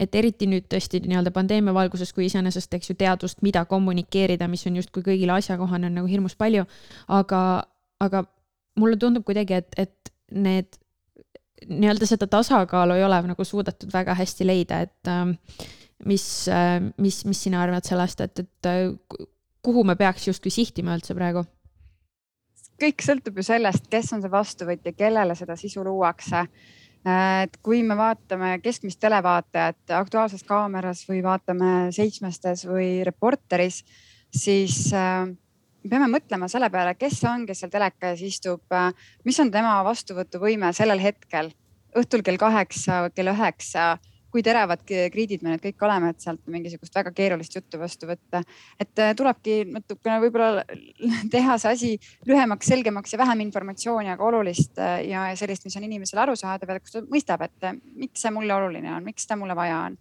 [0.00, 4.64] et eriti nüüd tõesti nii-öelda pandeemia valguses, kui iseenesest, eks ju, teadust, mida kommunikeerida, mis
[4.66, 6.64] on justkui kõigile asjakohane, on nagu hirmus palju.
[7.20, 7.40] aga,
[8.00, 8.24] aga
[8.80, 10.79] mulle tundub kuidagi, et, et need
[11.68, 15.36] nii-öelda seda tasakaalu ei ole nagu suudetud väga hästi leida, et ähm,
[16.06, 19.26] mis, äh, mis, mis sina arvad sellest, et, et äh,
[19.62, 21.44] kuhu me peaks justkui sihtima üldse praegu?
[22.80, 26.46] kõik sõltub ju sellest, kes on see vastuvõtja, kellele seda sisu luuakse.
[27.04, 33.82] Äh, et kui me vaatame keskmist televaatajat Aktuaalses Kaameras või vaatame Seitsmestes või Reporteris,
[34.32, 35.28] siis äh,
[35.82, 38.78] me peame mõtlema selle peale, kes see on, kes seal teleka ees istub,
[39.24, 41.50] mis on tema vastuvõtuvõime sellel hetkel,
[41.96, 43.94] õhtul kell kaheksa, kell üheksa,
[44.30, 48.42] kui teravad kriidid me need kõik oleme, et sealt mingisugust väga keerulist juttu vastu võtta.
[48.78, 50.64] et äh, tulebki natukene võib-olla
[51.34, 51.90] teha see asi
[52.28, 56.80] lühemaks, selgemaks ja vähem informatsiooni, aga olulist äh, ja sellist, mis on inimesele arusaadav ja
[56.80, 59.98] kus ta mõistab, et äh, miks see mulle oluline on, miks seda mulle vaja on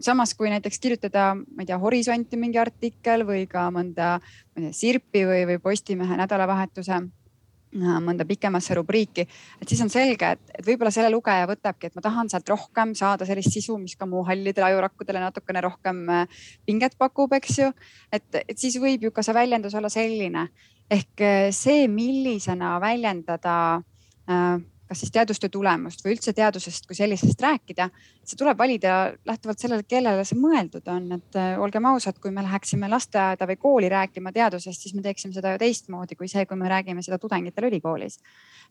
[0.00, 4.68] samas, kui näiteks kirjutada, ma ei tea, Horisonti mingi artikkel või ka mõnda, ma ei
[4.68, 9.26] tea, Sirpi või, või Postimehe nädalavahetuse äh, mõnda pikemasse rubriiki,
[9.60, 12.94] et siis on selge, et, et võib-olla selle lugeja võtabki, et ma tahan sealt rohkem
[12.94, 17.74] saada sellist sisu, mis ka mu hallidele ajurakkudele natukene rohkem äh, pinget pakub, eks ju.
[18.12, 20.48] et, et siis võib ju ka see väljendus olla selline
[20.90, 23.82] ehk äh, see, millisena väljendada
[24.30, 27.88] äh, kas siis teadustöö tulemust või üldse teadusest kui sellisest rääkida,
[28.24, 28.96] see tuleb valida
[29.26, 33.58] lähtuvalt sellele, kellele see mõeldud on, et äh, olgem ausad, kui me läheksime lasteaeda või
[33.62, 37.18] kooli rääkima teadusest, siis me teeksime seda ju teistmoodi kui see, kui me räägime seda
[37.18, 38.20] tudengitele ülikoolis.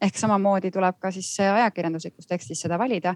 [0.02, 3.16] ehk samamoodi tuleb ka siis ajakirjanduslikus tekstis seda valida.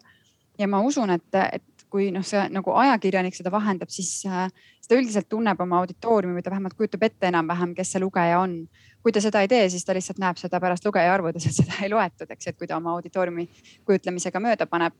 [0.59, 4.51] ja ma usun, et, et kui noh, see nagu ajakirjanik seda vahendab, siis äh,
[4.89, 8.55] ta üldiselt tunneb oma auditooriumi või ta vähemalt kujutab ette enam-vähem, kes see lugeja on
[9.03, 11.79] kui ta seda ei tee, siis ta lihtsalt näeb seda pärast lugeja arvudes, et seda
[11.85, 13.47] ei loetud, eks, et kui ta oma auditooriumi
[13.87, 14.97] kujutlemisega mööda paneb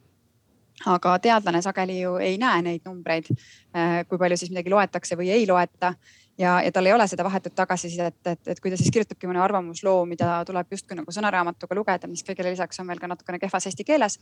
[0.88, 3.28] aga teadlane sageli ju ei näe neid numbreid,
[3.76, 5.94] äh, kui palju siis midagi loetakse või ei loeta
[6.40, 9.28] ja, ja tal ei ole seda vahetut tagasisidet, et, et, et kui ta siis kirjutabki
[9.28, 13.42] mõne arvamusloo, mida tuleb justkui nagu sõnaraamatuga lugeda, mis kõigele lisaks on veel ka natukene
[13.42, 14.20] kehvas eesti keeles.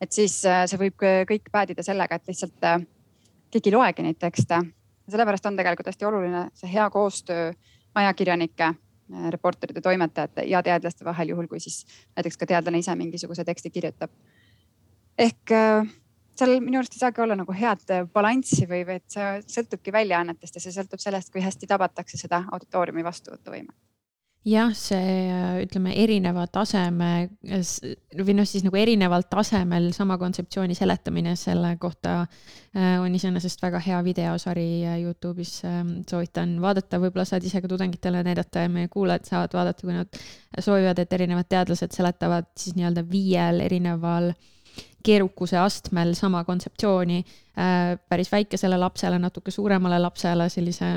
[0.00, 2.80] et siis äh, see võib kõik päädida sellega, et lihtsalt äh,
[3.50, 4.62] keegi ei loegi neid tekste.
[5.10, 7.52] sellepärast on tegelikult hästi oluline see hea koostöö
[7.94, 8.74] ajakirjanike
[9.30, 11.84] reporterite, toimetajate ja teadlaste vahel, juhul kui siis
[12.16, 14.10] näiteks ka teadlane ise mingisuguse teksti kirjutab.
[15.18, 15.86] ehk äh,
[16.36, 19.92] seal minu arust ei saagi olla nagu head äh, balanssi või, või et see sõltubki
[19.92, 23.85] väljaannetest ja see sõltub sellest, kui hästi tabatakse seda auditooriumi vastuvõtuvõimet
[24.46, 27.10] jah, see ütleme erineva taseme
[27.42, 33.80] või noh, siis nagu erineval tasemel sama kontseptsiooni seletamine selle kohta äh, on iseenesest väga
[33.82, 35.58] hea videosari äh, Youtube'is.
[35.66, 39.96] Ähm, soovitan vaadata, võib-olla saad ise ka tudengitele näidata ja meie kuulajad saavad vaadata, kui
[39.96, 40.20] nad
[40.60, 44.30] soovivad, et erinevad teadlased seletavad siis nii-öelda viiel erineval
[45.06, 50.92] keerukuse astmel sama kontseptsiooni äh, päris väikesele lapsele, natuke suuremale lapsele sellise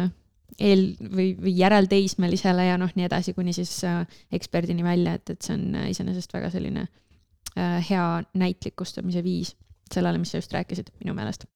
[0.59, 5.45] eel- või, või järelteismelisele ja noh, nii edasi, kuni siis äh, eksperdini välja, et, et
[5.45, 9.55] see on äh, iseenesest väga selline äh, hea näitlikustamise viis
[9.93, 11.47] sellele, mis sa just rääkisid, minu meelest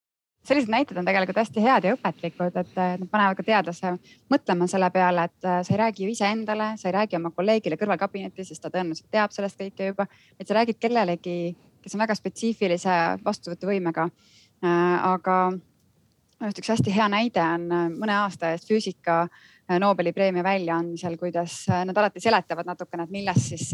[0.43, 3.93] sellised näited on tegelikult hästi head ja õpetlikud, et nad panevad ka teadlase
[4.33, 8.49] mõtlema selle peale, et sa ei räägi ju iseendale, sa ei räägi oma kolleegile kõrvalkabinetis,
[8.51, 12.97] sest ta tõenäoliselt teab sellest kõike juba, et sa räägid kellelegi, kes on väga spetsiifilise
[13.23, 14.09] vastuvõtuvõimega.
[15.13, 15.37] aga
[16.43, 20.43] minu arust üks hästi hea näide on äh, mõne aasta eest füüsika äh, Nobeli preemia
[20.43, 23.69] väljaandmisel, kuidas äh, nad alati seletavad natukene, et millest siis,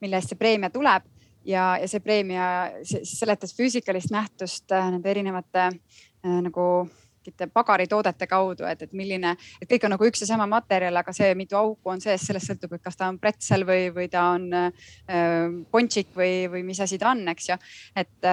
[0.00, 1.04] mille eest see preemia tuleb
[1.44, 2.46] ja, ja see preemia
[2.86, 5.68] seletas füüsikalist nähtust nende erinevate
[6.24, 6.64] nagu
[7.52, 11.34] pagaritoodete kaudu, et, et milline, et kõik on nagu üks ja sama materjal, aga see,
[11.36, 14.48] mitu auku on sees, sellest sõltub, et kas ta on pretzel või, või ta on
[14.56, 14.90] äh,
[15.74, 17.60] ponšik või, või mis asi ta on, eks ju.
[17.98, 18.30] et,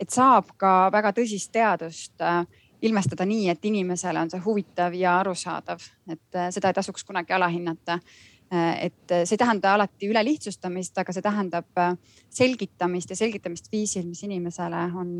[0.00, 2.42] et saab ka väga tõsist teadust äh,
[2.82, 7.32] ilmestada nii, et inimesele on see huvitav ja arusaadav, et äh, seda ei tasuks kunagi
[7.36, 7.98] alahinnata.
[8.52, 11.82] Äh, et äh, see ei tähenda alati ülelihtsustamist, aga see tähendab
[12.30, 15.10] selgitamist ja selgitamist viisil, mis inimesele on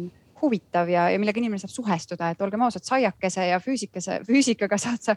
[0.42, 5.00] huvitav ja, ja millega inimene saab suhestuda, et olgem ausad, saiakese ja füüsikese, füüsikaga saad
[5.00, 5.16] sa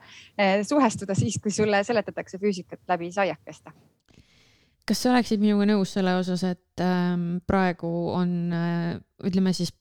[0.63, 3.75] suhestuda siis, kui sulle seletatakse füüsikat läbi saiakeste
[4.89, 9.71] kas sa oleksid minuga nõus selle osas, et ähm, praegu on äh, ütleme siis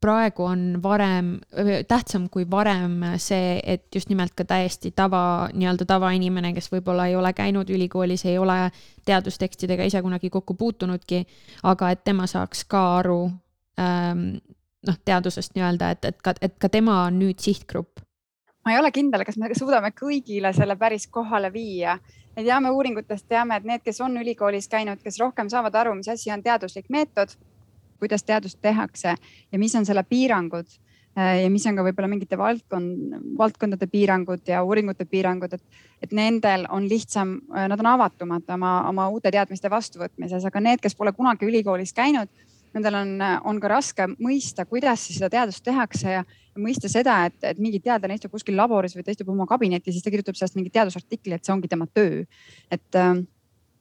[0.00, 1.34] praegu on varem,
[1.88, 7.16] tähtsam kui varem see, et just nimelt ka täiesti tava, nii-öelda tavainimene, kes võib-olla ei
[7.16, 8.70] ole käinud ülikoolis, ei ole
[9.04, 11.24] teadustekstidega ise kunagi kokku puutunudki,
[11.68, 13.22] aga et tema saaks ka aru
[13.80, 14.24] ähm,
[14.86, 18.00] noh, teadusest nii-öelda, et, et ka, et ka tema on nüüd sihtgrupp
[18.64, 21.98] ma ei ole kindel, kas me suudame kõigile selle päris kohale viia.
[22.36, 26.08] me teame uuringutest, teame, et need, kes on ülikoolis käinud, kes rohkem saavad aru, mis
[26.08, 27.32] asi on teaduslik meetod
[28.00, 29.14] kuidas teadust tehakse
[29.52, 30.66] ja mis on selle piirangud
[31.18, 36.14] äh, ja mis on ka võib-olla mingite valdkond, valdkondade piirangud ja uuringute piirangud, et, et
[36.16, 40.96] nendel on lihtsam, äh, nad on avatumad oma, oma uute teadmiste vastuvõtmises, aga need, kes
[40.98, 42.30] pole kunagi ülikoolis käinud,
[42.74, 43.16] nendel on,
[43.50, 47.58] on ka raske mõista, kuidas siis seda teadust tehakse ja, ja mõista seda, et, et
[47.58, 50.76] mingi teadlane istub kuskil laboris või ta istub oma kabinetis, siis ta kirjutab sellest mingit
[50.78, 52.22] teadusartikli, et see ongi tema töö.
[52.70, 53.16] et äh,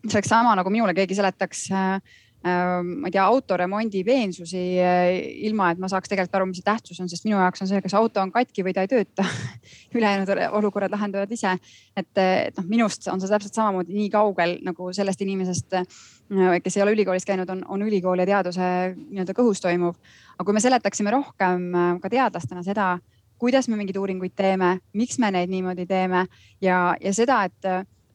[0.08, 2.02] see oleks sama nagu minule keegi seletaks Äh,
[2.42, 5.10] ma ei tea, autoremondi peensusi, äh,
[5.44, 7.82] ilma et ma saaks tegelikult aru, mis see tähtsus on, sest minu jaoks on see,
[7.84, 9.26] kas auto on katki või ta ei tööta
[9.98, 11.58] ülejäänud olukorrad lahendavad ise.
[12.00, 16.78] et, et noh, minust on see täpselt samamoodi nii kaugel nagu sellest inimesest, äh, kes
[16.78, 20.00] ei ole ülikoolis käinud, on, on ülikool ja teaduse nii-öelda kõhus toimuv.
[20.38, 21.68] aga kui me seletaksime rohkem
[22.00, 22.94] ka teadlastena seda,
[23.40, 26.24] kuidas me mingeid uuringuid teeme, miks me neid niimoodi teeme
[26.64, 27.70] ja, ja seda, et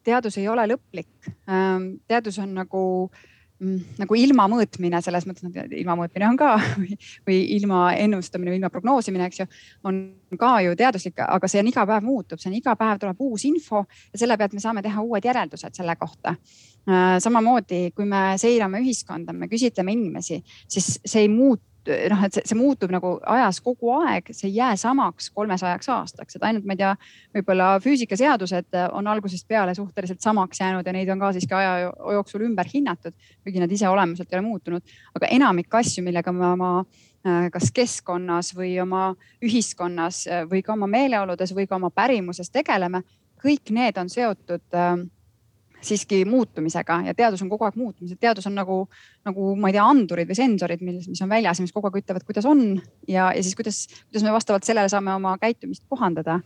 [0.05, 1.29] teadus ei ole lõplik.
[2.07, 2.81] teadus on nagu
[3.13, 8.51] äh, nagu ilma mõõtmine selles mõttes, et ilma mõõtmine on ka või, või ilma ennustamine
[8.51, 9.47] või ilma prognoosimine, eks ju,
[9.87, 10.01] on
[10.39, 13.45] ka ju teaduslik, aga see on iga päev muutub, see on iga päev tuleb uus
[13.47, 16.35] info ja selle pealt me saame teha uued järeldused selle kohta.
[16.85, 22.35] Äh, samamoodi, kui me seirame ühiskonda, me küsitleme inimesi, siis see ei muutu noh, et
[22.35, 26.67] see, see muutub nagu ajas kogu aeg, see ei jää samaks kolmesajaks aastaks, et ainult
[26.67, 26.91] ma ei tea,
[27.37, 32.45] võib-olla füüsikaseadused on algusest peale suhteliselt samaks jäänud ja neid on ka siiski aja jooksul
[32.47, 34.95] ümber hinnatud, kuigi nad ise olemuselt ei ole muutunud.
[35.15, 40.87] aga enamik asju, millega me oma äh, kas keskkonnas või oma ühiskonnas või ka oma
[40.87, 43.03] meeleoludes või ka oma pärimuses tegeleme,
[43.41, 44.97] kõik need on seotud äh,
[45.81, 48.77] siiski muutumisega ja teadus on kogu aeg muutumisel, teadus on nagu,
[49.27, 51.99] nagu ma ei tea, andurid või sensorid, mis, mis on väljas ja mis kogu aeg
[52.01, 52.63] ütlevad, kuidas on
[53.07, 56.39] ja, ja siis kuidas, kuidas me vastavalt sellele saame oma käitumist kohandada.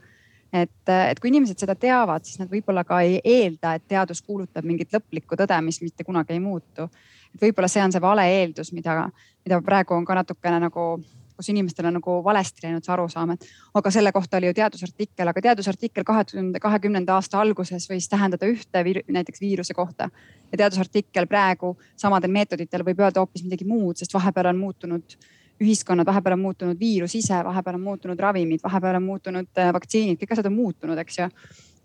[0.54, 4.66] et, et kui inimesed seda teavad, siis nad võib-olla ka ei eelda, et teadus kuulutab
[4.66, 6.90] mingit lõplikku tõde, mis mitte kunagi ei muutu.
[7.34, 9.10] et võib-olla see on see vale eeldus, mida,
[9.46, 10.92] mida praegu on ka natukene nagu
[11.40, 13.46] kus inimestel on nagu valesti läinud see arusaam, et
[13.80, 18.50] aga selle kohta oli ju teadusartikkel, aga teadusartikkel kahe tuhande kahekümnenda aasta alguses võis tähendada
[18.52, 20.10] ühte viir, näiteks viiruse kohta.
[20.52, 25.16] ja teadusartikkel praegu samadel meetoditel võib öelda hoopis midagi muud, sest vahepeal on muutunud
[25.64, 30.20] ühiskonnad, vahepeal on muutunud viirus ise, vahepeal on muutunud ravimid, vahepeal on muutunud äh, vaktsiinid,
[30.20, 31.30] kõik asjad on muutunud, eks ju.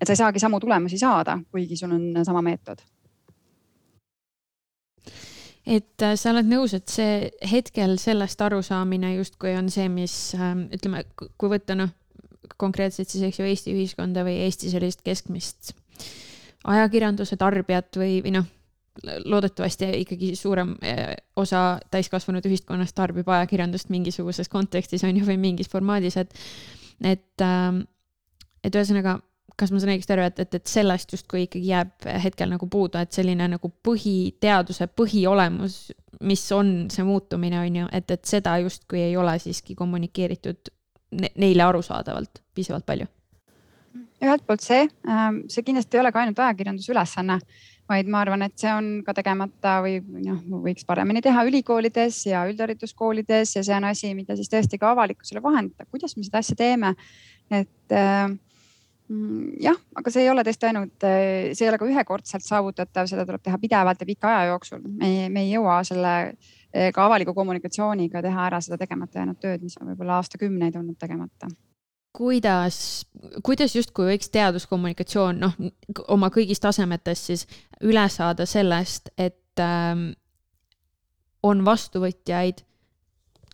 [0.00, 2.82] et sa ei saagi samu tulemusi saada, kuigi sul on sama meetod
[5.66, 10.66] et äh, sa oled nõus, et see hetkel sellest arusaamine justkui on see, mis ähm,
[10.74, 11.92] ütleme, kui võtta noh,
[12.60, 15.72] konkreetselt siis eks ju Eesti ühiskonda või Eesti sellist keskmist
[16.68, 18.46] ajakirjanduse tarbijat või, või noh,
[19.24, 25.70] loodetavasti ikkagi suurem äh, osa täiskasvanud ühiskonnast tarbib ajakirjandust mingisuguses kontekstis on ju või mingis
[25.72, 26.34] formaadis, et,
[27.02, 27.82] et, ähm,
[28.62, 29.18] et ühesõnaga
[29.56, 32.98] kas ma saan õigesti aru, et, et, et sellest justkui ikkagi jääb hetkel nagu puudu,
[32.98, 35.78] et selline nagu põhiteaduse põhiolemus,
[36.26, 40.72] mis on see muutumine, on ju, et, et seda justkui ei ole siiski kommunikeeritud
[41.14, 43.10] ne neile arusaadavalt piisavalt palju?
[44.24, 47.36] ühelt poolt see, ähm, see kindlasti ei ole ka ainult ajakirjanduse ülesanne,
[47.90, 52.46] vaid ma arvan, et see on ka tegemata või noh, võiks paremini teha ülikoolides ja
[52.48, 56.56] üldhariduskoolides ja see on asi, mida siis tõesti ka avalikkusele vahendada, kuidas me seda asja
[56.58, 56.94] teeme.
[57.52, 58.32] et äh,
[59.62, 63.26] jah, aga see ei ole tõesti ainult, eh, see ei ole ka ühekordselt saavutatav, seda
[63.28, 64.82] tuleb teha pidevalt ja pika aja jooksul.
[64.84, 66.14] me, me ei jõua selle
[66.72, 70.98] eh, ka avaliku kommunikatsiooniga teha ära seda tegemata jäänud tööd, mis on võib-olla aastakümneid olnud
[70.98, 71.50] tegemata
[72.14, 72.76] kuidas,
[73.42, 75.56] kuidas justkui võiks teaduskommunikatsioon noh,
[76.14, 77.46] oma kõigis tasemetes siis
[77.82, 80.12] üle saada sellest, et ähm,
[81.42, 82.62] on vastuvõtjaid,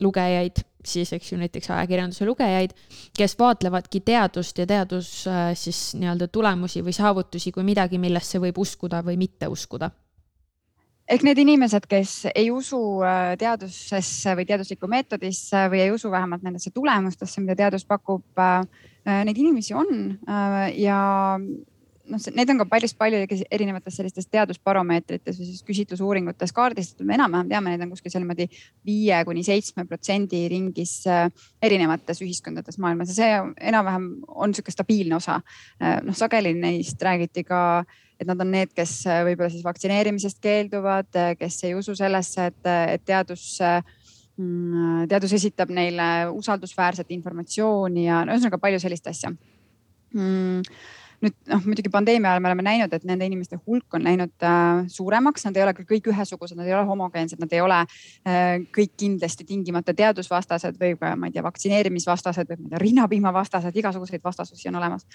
[0.01, 2.75] lugejaid siis eks ju näiteks ajakirjanduse lugejaid,
[3.17, 8.59] kes vaatlevadki teadust ja teadus äh, siis nii-öelda tulemusi või saavutusi kui midagi, millesse võib
[8.61, 9.91] uskuda või mitte uskuda.
[11.11, 16.45] Ehk need inimesed, kes ei usu äh, teadusesse või teaduslikku meetodisse või ei usu vähemalt
[16.47, 18.63] nendesse tulemustesse, mida teadus pakub, äh,
[19.25, 20.19] neid inimesi on
[20.77, 21.01] ja
[22.11, 23.21] noh, neid on ka päris palju
[23.51, 28.49] erinevates sellistes teadusbaromeetrites või siis küsitlusuuringutes kaardistatud, me enam-vähem teame, neid on kuskil seal niimoodi
[28.87, 31.27] viie kuni seitsme protsendi ringis äh,
[31.63, 35.41] erinevates ühiskondades maailmas ja see enam-vähem on niisugune stabiilne osa.
[35.83, 37.63] Äh, noh, sageli neist räägiti ka
[38.21, 42.73] et nad on need, kes äh, võib-olla siis vaktsineerimisest keelduvad, kes ei usu sellesse, et,
[42.97, 43.47] et teadus
[44.37, 49.33] mm, teadus esitab neile usaldusväärset informatsiooni ja no ühesõnaga palju sellist asja
[50.11, 54.47] mm nüüd noh, muidugi pandeemia ajal me oleme näinud, et nende inimeste hulk on läinud
[54.47, 57.83] äh, suuremaks, nad ei ole küll kõik ühesugused, nad ei ole homogeensed, nad ei ole
[57.83, 63.77] äh, kõik kindlasti tingimata teadusvastased või ma ei tea, vaktsineerimisvastased või ma ei tea, rinnapiimavastased,
[63.83, 65.07] igasuguseid vastasusi on olemas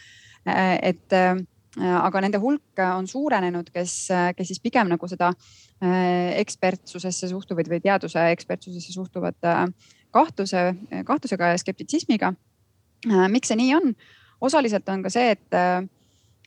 [0.45, 0.77] äh,.
[0.93, 1.35] et äh,
[1.81, 3.95] aga nende hulk on suurenenud, kes,
[4.37, 9.65] kes siis pigem nagu seda äh, ekspertsusesse suhtuvad või teaduse ekspertsusesse suhtuvad äh,
[10.15, 10.69] kahtluse,
[11.05, 12.31] kahtlusega ja skeptitsismiga.
[13.09, 13.95] Äh, miks see nii on?
[14.45, 15.55] osaliselt on ka see, et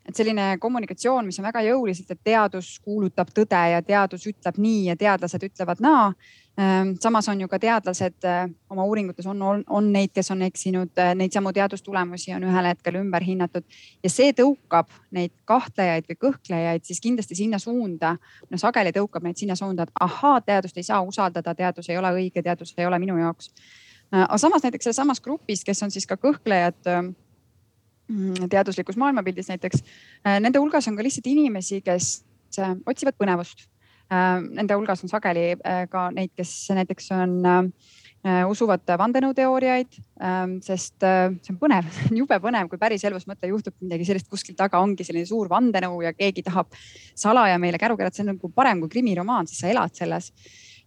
[0.08, 4.86] et selline kommunikatsioon, mis on väga jõuliselt, et teadus kuulutab tõde ja teadus ütleb nii
[4.88, 6.06] ja teadlased ütlevad naa.
[6.58, 10.42] Ehm, samas on ju ka teadlased eh, oma uuringutes on, on, on neid, kes on
[10.42, 13.66] eksinud, eh, neid samu teadustulemusi on ühel hetkel ümber hinnatud
[14.02, 18.16] ja see tõukab neid kahtlejaid või kõhklejaid siis kindlasti sinna suunda.
[18.50, 22.16] no sageli tõukab neid sinna suunda, et ahaa, teadust ei saa usaldada, teadus ei ole
[22.16, 23.52] õige, teadus ei ole minu jaoks.
[24.08, 27.14] Äh, aga samas näiteks selles samas grupis, kes on siis ka kõhklejad Mm,
[28.50, 29.82] teaduslikus maailmapildis näiteks.
[30.26, 32.24] Äh, nende hulgas on ka lihtsalt inimesi, kes
[32.58, 33.66] äh, otsivad põnevust.
[34.12, 35.50] Äh, nende hulgas on sageli
[35.92, 37.40] ka neid, kes näiteks on
[38.50, 39.94] usuvad vandenõuteooriaid,
[40.66, 44.56] sest see on põnev, see on jube põnev, kui päriselus mõtle, juhtub midagi sellist kuskil
[44.58, 46.74] taga, ongi selline suur vandenõu ja keegi tahab
[47.14, 50.32] salaja meile käru keerata, see on nagu parem kui krimiromaan, sest sa elad selles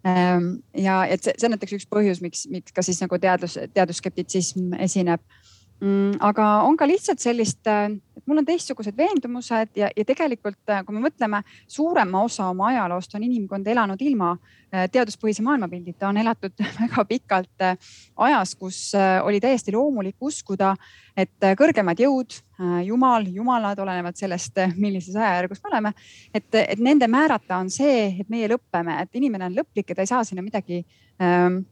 [0.03, 4.75] ja et see, see on näiteks üks põhjus, miks, miks ka siis nagu teadus, teadusskeptitsism
[4.81, 5.40] esineb mm,.
[5.81, 11.01] Aga on ka lihtsalt sellist, et mul on teistsugused veendumused ja, ja tegelikult, kui me
[11.07, 14.35] mõtleme, suurema osa oma ajaloost on inimkond elanud ilma
[14.69, 16.53] teaduspõhise maailmapildita, on elatud
[16.83, 18.83] väga pikalt ajas, kus
[19.25, 20.75] oli täiesti loomulik uskuda,
[21.17, 22.37] et kõrgemad jõud,
[22.85, 25.95] jumal, jumalad, olenevad sellest, millises ajajärgus me oleme,
[26.29, 30.05] et, et nende määrata on see, et meie lõppeme, et inimene on lõplik ja ta
[30.05, 30.83] ei saa sinna midagi
[31.17, 31.63] ähm,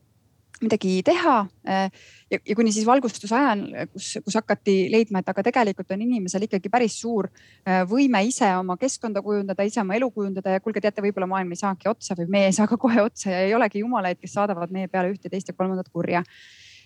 [0.61, 1.35] midagi teha.
[1.67, 1.89] Äh,
[2.31, 6.45] ja, ja kuni siis valgustuse ajal, kus, kus hakati leidma, et aga tegelikult on inimesel
[6.47, 10.83] ikkagi päris suur äh, võime ise oma keskkonda kujundada, ise oma elu kujundada ja kuulge,
[10.83, 13.55] teate, võib-olla maailm ei saagi otsa või meie ei saa ka kohe otsa ja ei
[13.55, 16.23] olegi jumalaid, kes saadavad meie peale ühte, teist ja kolmandat kurja.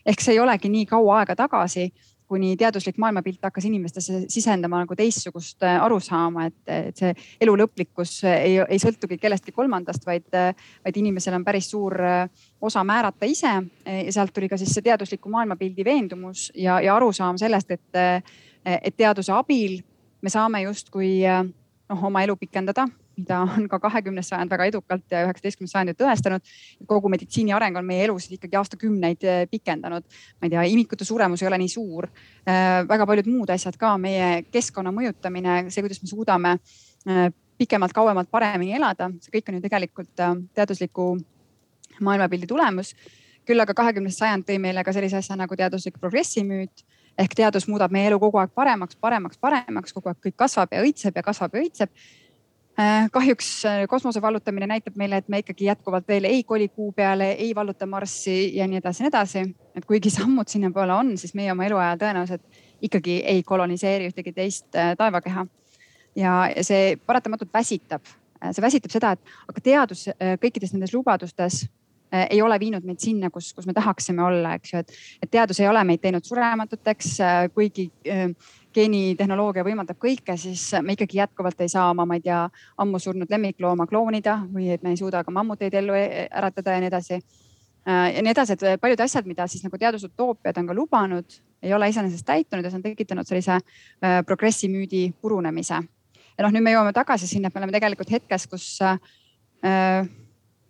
[0.06, 1.90] ehk see ei olegi nii kaua aega tagasi
[2.34, 6.58] kuni teaduslik maailmapilt hakkas inimestesse sisendama nagu teistsugust äh, arusaama, et,
[6.90, 7.12] et see
[7.46, 12.26] elu lõplikkus ei, ei sõltugi kellestki kolmandast, vaid, vaid inimesel on päris suur äh,
[12.62, 13.54] osa määrata ise.
[13.86, 18.26] ja sealt tuli ka siis see teadusliku maailmapildi veendumus ja, ja arusaam sellest, et,
[18.66, 19.78] et teaduse abil
[20.22, 22.88] me saame justkui noh, oma elu pikendada
[23.18, 26.42] mida on ka kahekümnes sajand väga edukalt ja üheksateistkümnes sajand tõestanud.
[26.88, 30.04] kogu meditsiini areng on meie elusid ikkagi aastakümneid eh, pikendanud.
[30.42, 32.10] ma ei tea, imikute suremus ei ole nii suur.
[32.48, 36.56] Eh, väga paljud muud asjad ka, meie keskkonna mõjutamine, see, kuidas me suudame
[37.08, 41.14] eh, pikemalt, kauemalt, paremini elada, see kõik on ju tegelikult teadusliku
[42.02, 42.96] maailmapildi tulemus.
[43.46, 46.86] küll aga kahekümnes sajand tõi meile ka sellise asja nagu teaduslik progressimüüt
[47.20, 50.82] ehk teadus muudab meie elu kogu aeg paremaks, paremaks, paremaks, kogu aeg kõik kasvab ja
[50.82, 51.92] õitseb ja kasvab ja õitseb
[53.12, 57.32] kahjuks äh, kosmose vallutamine näitab meile, et me ikkagi jätkuvalt veel ei koli kuu peale,
[57.32, 59.44] ei valluta Marssi ja nii edasi ja nii edasi.
[59.76, 64.76] et kuigi sammud sinnapoole on, siis meie oma eluajal tõenäoliselt ikkagi ei koloniseeri ühtegi teist
[64.76, 65.46] äh, taevakeha.
[66.16, 68.10] ja see paratamatult väsitab,
[68.52, 70.08] see väsitab seda, et aga teadus
[70.42, 71.64] kõikides nendes lubadustes
[72.30, 74.92] ei ole viinud meid sinna, kus, kus me tahaksime olla, eks ju, et,
[75.24, 77.16] et teadus ei ole meid teinud surematuteks,
[77.56, 77.88] kuigi
[78.74, 82.44] geenitehnoloogia võimaldab kõike, siis me ikkagi jätkuvalt ei saa oma, ma ei tea,
[82.82, 86.84] ammu surnud lemmiklooma kloonida või et me ei suuda ka mammuteid ellu e-, äratada ja
[86.84, 87.20] nii edasi.
[87.84, 91.74] Äh, ja nii edasi, et paljud asjad, mida siis nagu teadusutoopiad on ka lubanud, ei
[91.74, 95.82] ole iseenesest täitunud ja see on tekitanud sellise äh, progressi müüdi purunemise.
[96.38, 98.98] ja noh, nüüd me jõuame tagasi sinna, et me oleme tegelikult hetkes, kus äh,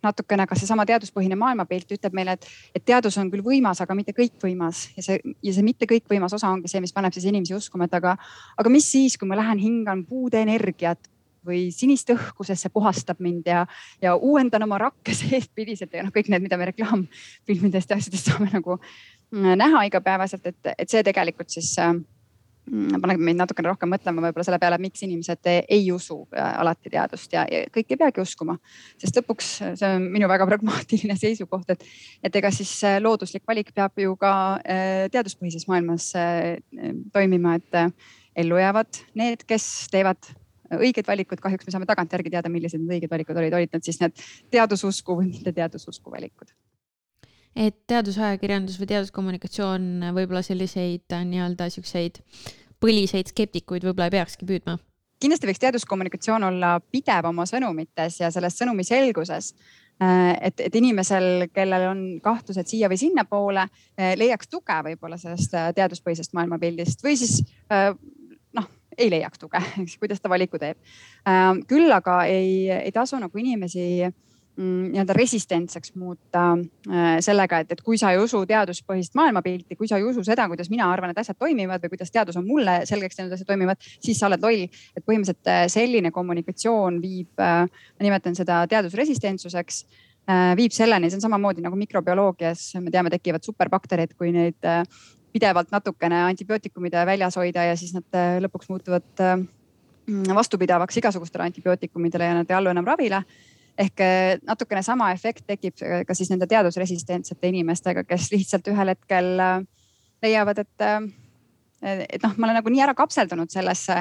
[0.04, 2.46] natukene ka seesama teaduspõhine maailmapilt ütleb meile, et,
[2.76, 6.52] et teadus on küll võimas, aga mitte kõikvõimas ja see ja see mitte kõikvõimas osa
[6.52, 8.16] ongi see, mis paneb siis inimesi uskuma, et aga,
[8.60, 11.10] aga mis siis, kui ma lähen hingan puude energiat
[11.44, 13.64] või sinist õhku, sest see puhastab mind ja,
[14.02, 18.50] ja uuendan oma rakke seestpidiselt ja noh, kõik need, mida me reklaamfilmidest ja asjadest saame
[18.52, 21.92] nagu mm, näha igapäevaselt, et, et see tegelikult siis äh,
[22.64, 27.34] paneb meid natukene rohkem mõtlema võib-olla selle peale, miks inimesed ei usu äh, alati teadust
[27.36, 28.56] ja, ja kõik ei peagi uskuma.
[29.00, 29.50] sest lõpuks
[29.80, 31.84] see on minu väga pragmaatiline seisukoht, et,
[32.24, 36.12] et ega siis äh, looduslik valik peab ju ka äh, teaduspõhises maailmas
[37.12, 40.32] toimima, et ellu jäävad need, kes teevad
[40.74, 44.00] õiged valikud, kahjuks me saame tagantjärgi teada, millised need õiged valikud olid, olid need siis
[44.00, 44.16] need
[44.54, 46.54] teadususku või mitte teadususku valikud
[47.56, 52.18] et teadusajakirjandus või teaduskommunikatsioon võib-olla selliseid äh, nii-öelda siukseid
[52.82, 54.76] põliseid skeptikuid võib-olla ei peakski püüdma?
[55.22, 59.54] kindlasti võiks teaduskommunikatsioon olla pidev oma sõnumites ja selles sõnumi selguses.
[60.02, 65.54] Äh, et, et inimesel, kellel on kahtlused siia või sinnapoole, äh, leiaks tuge võib-olla sellest
[65.78, 67.38] teaduspõhisest maailmapildist või siis
[67.70, 70.82] noh, ei leiaks tuge, eks kuidas ta valiku teeb.
[71.70, 74.10] küll aga ei, ei tasu nagu inimesi
[74.56, 79.98] nii-öelda resistentseks muuta äh, sellega, et, et kui sa ei usu teaduspõhist maailmapilti, kui sa
[79.98, 83.18] ei usu seda, kuidas mina arvan, et asjad toimivad või kuidas teadus on mulle selgeks
[83.18, 84.68] teinud, asjad toimivad, siis sa oled loll.
[84.94, 89.84] et põhimõtteliselt äh, selline kommunikatsioon viib, äh, ma nimetan seda teadusresistentsuseks,
[90.56, 94.56] viib selleni, see on samamoodi nagu mikrobioloogias, me teame, tekivad superbakterid, kui neid
[95.34, 99.26] pidevalt natukene antibiootikumide väljas hoida ja siis nad lõpuks muutuvad
[100.38, 103.20] vastupidavaks igasugustele antibiootikumidele ja nad ei allu enam ravile
[103.78, 109.34] ehk eh, natukene sama efekt tekib ka siis nende teadusresistentsete inimestega, kes lihtsalt ühel hetkel
[109.40, 109.60] eh,
[110.24, 110.88] leiavad, et
[111.84, 113.98] et noh, ma olen nagu nii ära kapseldunud sellesse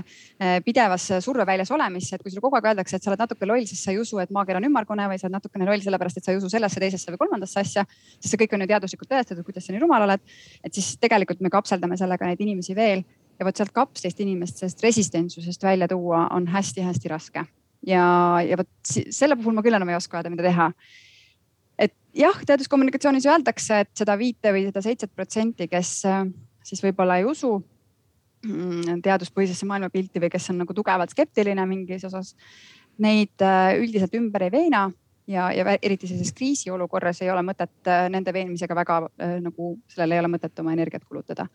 [0.64, 3.82] pidevasse surveväljas olemisse, et kui sulle kogu aeg öeldakse, et sa oled natuke loll, siis
[3.84, 6.32] sa ei usu, et maakera on ümmargune või sa oled natukene loll sellepärast, et sa
[6.32, 7.84] ei usu sellesse, teisesse või kolmandasse asja.
[8.22, 10.24] sest see kõik on ju teaduslikult tõestatud, kuidas sa nii rumal oled.
[10.64, 13.04] et siis tegelikult me kapseldame sellega neid inimesi veel
[13.40, 17.46] ja vot sealt kapslist inimest, sellest resistentsusest välja tuua on hästi-hästi raske
[17.88, 18.06] ja,
[18.46, 20.70] ja vot selle puhul ma küll enam ei oska öelda, mida teha.
[21.80, 26.26] et jah, teaduskommunikatsioonis öeldakse, et seda viite või seda seitset protsenti, kes äh,
[26.64, 27.56] siis võib-olla ei usu
[28.46, 32.34] mm, teaduspõhisesse maailmapilti või kes on nagu tugevalt skeptiline mingis osas.
[33.04, 34.88] Neid äh, üldiselt ümber ei veena
[35.28, 39.00] ja, ja eriti sellises kriisiolukorras ei ole mõtet äh, nende veenmisega väga
[39.42, 41.48] nagu, sellele ei ole mõtet oma energiat kulutada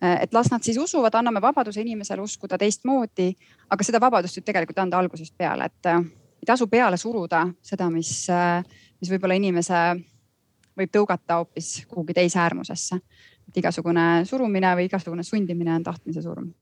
[0.00, 3.30] et las nad siis usuvad, anname vabaduse inimesele uskuda teistmoodi,
[3.70, 8.14] aga seda vabadust võib tegelikult anda algusest peale, et ei tasu peale suruda seda, mis,
[9.00, 9.82] mis võib-olla inimese
[10.80, 13.00] võib tõugata hoopis kuhugi teise äärmusesse.
[13.50, 16.52] et igasugune surumine või igasugune sundimine on tahtmise surm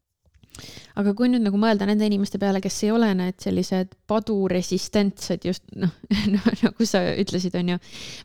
[0.98, 5.64] aga kui nüüd nagu mõelda nende inimeste peale, kes ei ole need sellised paduresistentsed just
[5.76, 5.92] noh
[6.34, 7.80] no, nagu sa ütlesid, on ju,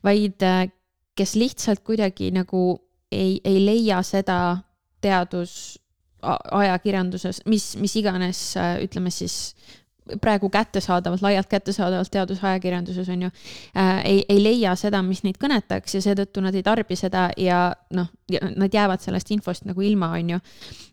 [0.06, 0.68] vaid äh,
[1.18, 2.64] kes lihtsalt kuidagi nagu
[3.14, 4.38] ei, ei leia seda
[5.04, 5.78] teadus
[6.24, 9.56] ajakirjanduses, mis, mis iganes, äh, ütleme siis
[10.22, 13.30] praegu kättesaadavalt, laialt kättesaadavalt teadusajakirjanduses on ju
[13.78, 17.66] äh,, ei, ei leia seda, mis neid kõnetaks ja seetõttu nad ei tarbi seda ja
[17.96, 18.10] noh,
[18.56, 20.40] nad jäävad sellest infost nagu ilma, on ju.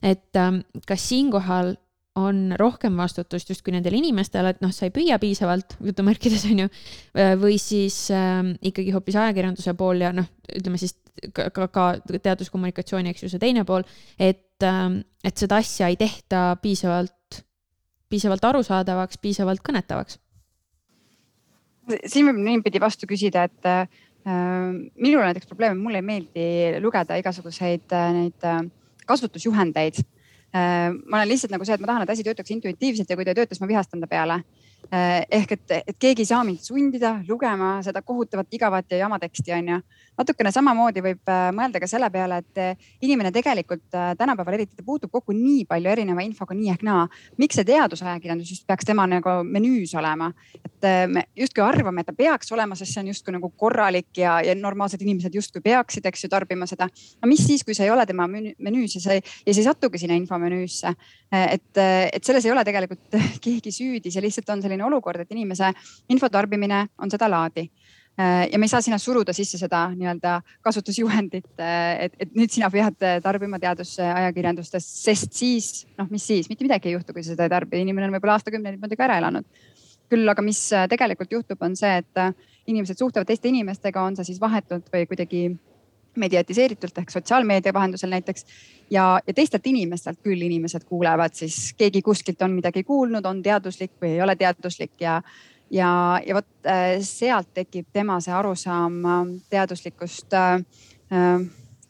[0.02, 1.74] et ähm, kas siinkohal
[2.20, 6.72] on rohkem vastutust justkui nendel inimestel, et noh, sa ei püüa piisavalt, jutumärkides on ju,
[7.16, 10.96] äh, või siis äh, ikkagi hoopis ajakirjanduse pool ja noh, ütleme siis
[11.36, 13.86] ka, ka, ka teaduskommunikatsiooni, eks ju, see teine pool,
[14.18, 17.42] et äh,, et seda asja ei tehta piisavalt
[18.10, 20.18] piisavalt arusaadavaks, piisavalt kõnetavaks?
[22.06, 23.88] siin võib niipidi vastu küsida, et äh,
[24.94, 26.44] minul näiteks probleem, mulle ei meeldi
[26.82, 28.60] lugeda igasuguseid äh, neid äh,
[29.08, 29.98] kasutusjuhendeid.
[30.52, 33.34] Ma olen lihtsalt nagu see, et ma tahan, et asi töötaks intuitiivselt ja kui ta
[33.34, 34.40] ei tööta, siis ma vihastan ta peale.
[34.90, 39.20] Äh, ehk et, et keegi ei saa mind sundida lugema seda kohutavat igavat ja jama
[39.22, 39.76] teksti, onju
[40.20, 44.84] natukene samamoodi võib äh, mõelda ka selle peale, et äh, inimene tegelikult äh, tänapäeval eriti,
[44.84, 47.06] puutub kokku nii palju erineva infoga nii ehk naa.
[47.40, 52.16] miks see teadusajakirjandus just peaks tema nagu menüüs olema, et me justkui arvame, et ta
[52.16, 56.24] peaks olema, sest see on justkui nagu korralik ja, ja normaalsed inimesed justkui peaksid, eks
[56.24, 56.88] ju, tarbima seda.
[57.20, 60.00] no mis siis, kui see ei ole tema menüüs ja see ja see ei satugi
[60.00, 60.94] sinna infomenüüsse.
[61.30, 65.72] et, et selles ei ole tegelikult keegi süüdi, see lihtsalt on selline olukord, et inimese
[66.12, 67.68] infotarbimine on sedalaadi
[68.52, 72.70] ja me ei saa sinna suruda sisse seda nii-öelda kasutusjuhendit, äh, et, et nüüd sina
[72.72, 77.46] pead tarbima teadusajakirjandustest, sest siis noh, mis siis, mitte midagi ei juhtu, kui sa seda
[77.48, 79.48] ei tarbi, inimene on võib-olla aastakümneid ka ära elanud.
[80.10, 84.32] küll aga, mis äh, tegelikult juhtub, on see, et inimesed suhtlevad teiste inimestega, on see
[84.32, 85.44] siis vahetult või kuidagi
[86.18, 88.46] mediatiseeritult ehk sotsiaalmeedia vahendusel näiteks.
[88.90, 93.94] Ja, ja teistelt inimestelt küll inimesed kuulevad siis, keegi kuskilt on midagi kuulnud, on teaduslik
[94.02, 95.20] või ei ole teaduslik ja
[95.70, 100.58] ja, ja vot äh, sealt tekib tema see arusaam äh, teaduslikust äh,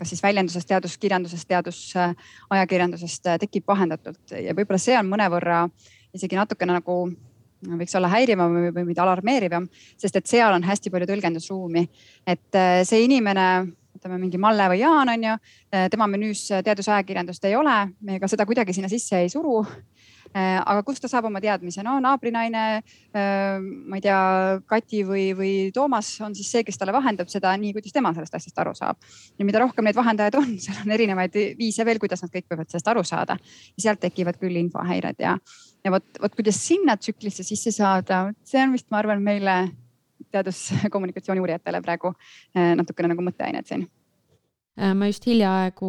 [0.01, 4.33] kas siis väljendusest, teaduskirjandusest, teadusajakirjandusest tekib vahendatult.
[4.33, 5.67] Ja võib-olla see on mõnevõrra
[6.17, 7.03] isegi natukene nagu
[7.77, 9.67] võiks olla häirivam või, või mitte alarmeerivam,
[10.01, 11.83] sest et seal on hästi palju tõlgendusruumi.
[12.25, 12.59] et
[12.89, 13.45] see inimene,
[13.99, 15.37] ütleme mingi Malle või Jaan on ju,
[15.93, 19.61] tema menüüs teadusajakirjandust ei ole, me ka seda kuidagi sinna sisse ei suru
[20.39, 22.65] aga kust ta saab oma teadmise, no naabrinaine,
[23.11, 24.19] äh, ma ei tea,
[24.71, 28.37] Kati või, või Toomas on siis see, kes talle vahendab seda nii, kuidas tema sellest
[28.39, 29.01] asjast aru saab.
[29.39, 32.71] ja mida rohkem neid vahendajaid on, seal on erinevaid viise veel, kuidas nad kõik võivad
[32.71, 33.37] sellest aru saada.
[33.75, 35.37] ja sealt tekivad küll infohäired ja,
[35.85, 39.57] ja vot, vot kuidas sinna tsüklisse sisse saada, see on vist, ma arvan, meile
[40.31, 42.15] teaduskommunikatsiooni uurijatele praegu
[42.55, 43.89] äh, natukene nagu mõtteainet siin
[44.81, 45.89] ma just hiljaaegu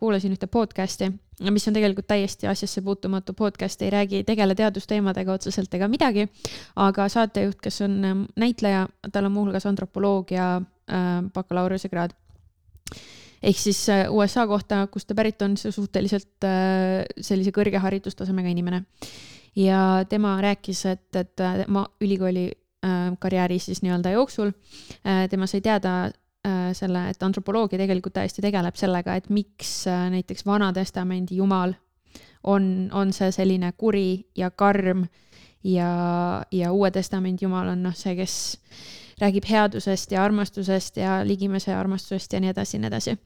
[0.00, 5.32] kuulasin ühte podcast'i mis on tegelikult täiesti asjasse puutumatu podcast, ei räägi, ei tegele teadusteemadega
[5.32, 6.28] otseselt ega midagi.
[6.76, 12.14] aga saatejuht, kes on ähm, näitleja, tal on muuhulgas antropoloogia äh, bakalaureusekraad.
[13.42, 18.48] ehk siis äh, USA kohta, kust ta pärit on, see suhteliselt äh, sellise kõrge haridustasemega
[18.48, 18.84] inimene.
[19.56, 22.52] ja tema rääkis, et, et tema ülikooli
[23.18, 24.50] karjääri siis nii-öelda jooksul
[25.30, 26.10] tema sai teada
[26.76, 31.74] selle, et antropoloogia tegelikult täiesti tegeleb sellega, et miks äh, näiteks Vana-testamendi jumal
[32.44, 35.06] on, on see selline kuri ja karm
[35.64, 35.88] ja,
[36.52, 38.36] ja Uue Testamendi jumal on noh, see, kes
[39.20, 43.16] räägib headusest ja armastusest ja ligimese armastusest ja nii edasi ja nii edasi.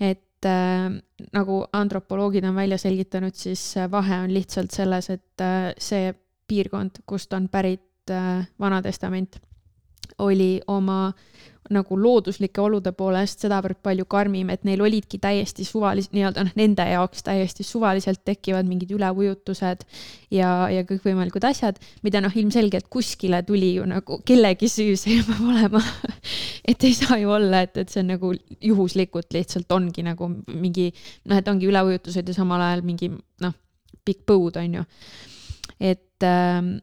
[0.00, 0.88] et äh,
[1.32, 6.12] nagu antropoloogid on välja selgitanud, siis vahe on lihtsalt selles, et äh, see
[6.48, 9.40] piirkond, kust on pärit äh, Vana Testament,
[10.18, 11.12] oli oma
[11.72, 16.84] nagu looduslike olude poolest sedavõrd palju karmim, et neil olidki täiesti suvalis-, nii-öelda noh, nende
[16.88, 19.84] jaoks täiesti suvaliselt tekivad mingid üleujutused
[20.34, 25.44] ja, ja kõikvõimalikud asjad, mida noh, ilmselgelt kuskile tuli ju nagu kellegi süü see peab
[25.44, 25.82] olema
[26.70, 28.32] et ei saa ju olla, et, et see on nagu
[28.64, 30.90] juhuslikult lihtsalt ongi nagu mingi
[31.28, 33.12] noh, et ongi üleujutused ja samal ajal mingi
[33.44, 33.56] noh,
[34.08, 34.90] pikk põud on ju.
[35.80, 36.78] et, ähm,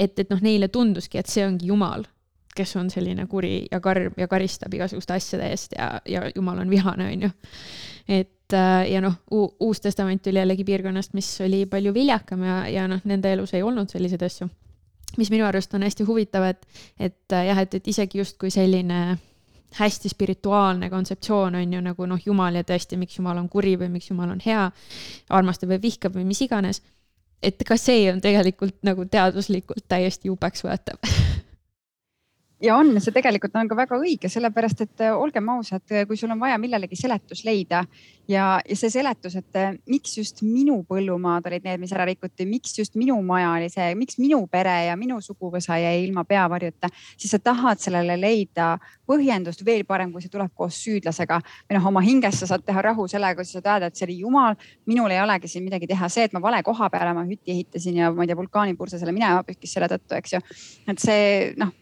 [0.00, 2.08] et, et noh, neile tunduski, et see ongi jumal
[2.56, 6.70] kes on selline kuri ja karm ja karistab igasuguste asjade eest ja, ja jumal on
[6.70, 7.30] vihane, on ju.
[8.08, 9.14] et äh, ja noh,
[9.60, 13.62] Uus Testament tuli jällegi piirkonnast, mis oli palju viljakam ja, ja noh, nende elus ei
[13.62, 14.48] olnud selliseid asju.
[15.18, 16.66] mis minu arust on hästi huvitav, et,
[16.98, 19.18] et äh, jah, et, et isegi justkui selline
[19.78, 23.90] hästi spirituaalne kontseptsioon on ju nagu noh, Jumal ja tõesti, miks Jumal on kuri või
[23.94, 24.70] miks Jumal on hea,
[25.30, 26.82] armastab või vihkab või mis iganes.
[27.42, 30.98] et ka see on tegelikult nagu teaduslikult täiesti jubeks võetav
[32.60, 36.18] ja on, see tegelikult on ka väga õige, sellepärast et äh, olgem ausad, äh, kui
[36.20, 37.82] sul on vaja millelegi seletus leida
[38.28, 42.46] ja, ja see seletus, et äh, miks just minu põllumaad olid need, mis ära rikuti,
[42.48, 46.90] miks just minu maja oli see, miks minu pere ja minu suguvõsa jäi ilma peavarjuta,
[47.16, 48.74] siis sa tahad sellele leida
[49.08, 52.84] põhjendust veel parem, kui see tuleb koos süüdlasega või noh, oma hinges sa saad teha
[52.90, 54.58] rahu sellega, kui sa öelda, et see oli jumal,
[54.90, 58.04] minul ei olegi siin midagi teha, see, et ma vale koha peale oma hütti ehitasin
[58.04, 60.44] ja ma ei tea, vulkaanipurse selle minema pühkis selle tõttu, eks ju.
[60.92, 61.26] et see
[61.58, 61.72] noh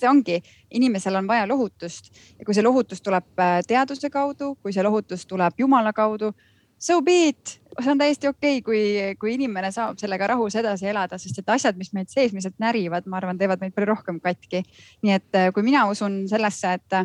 [0.00, 0.40] see ongi,
[0.74, 5.26] inimesel on vaja lohutust ja kui see lohutus tuleb äh, teaduse kaudu, kui see lohutus
[5.26, 6.32] tuleb Jumala kaudu,
[6.78, 8.82] so be it, see on täiesti okei okay,, kui,
[9.20, 13.20] kui inimene saab sellega rahus edasi elada, sest et asjad, mis meid seesmiselt närivad, ma
[13.20, 14.62] arvan, teevad meid palju rohkem katki.
[15.06, 17.00] nii et äh, kui mina usun sellesse, et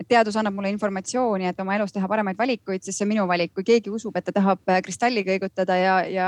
[0.00, 3.26] et teadus annab mulle informatsiooni, et oma elus teha paremaid valikuid, siis see on minu
[3.28, 3.52] valik.
[3.54, 6.26] kui keegi usub, et ta tahab äh, kristalli kõigutada ja, ja,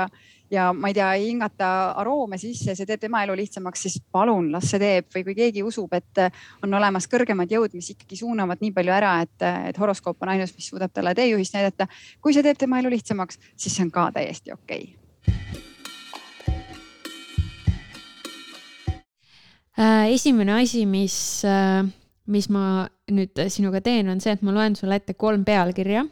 [0.51, 1.69] ja ma ei tea, hingata
[2.01, 5.09] aroome sisse, see teeb tema elu lihtsamaks, siis palun las see teeb.
[5.15, 6.31] või kui keegi usub, et äh,
[6.65, 10.33] on olemas kõrgemad jõud, mis ikkagi suunavad nii palju ära, et, äh, et horoskoop on
[10.35, 11.87] ainus, mis suudab talle teejuhist näidata.
[12.21, 14.97] kui see teeb tema elu lihtsamaks, siis see on ka täiesti okei okay.
[20.09, 21.45] esimene asi, mis
[22.29, 26.05] mis ma nüüd sinuga teen, on see, et ma loen sulle ette kolm pealkirja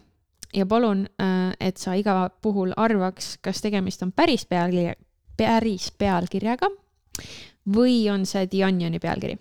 [0.56, 4.96] ja palun, äh, et sa iga puhul arvaks, kas tegemist on päris pealkirja,
[5.38, 6.70] päris pealkirjaga
[7.76, 9.38] või on see The Onioni pealkiri.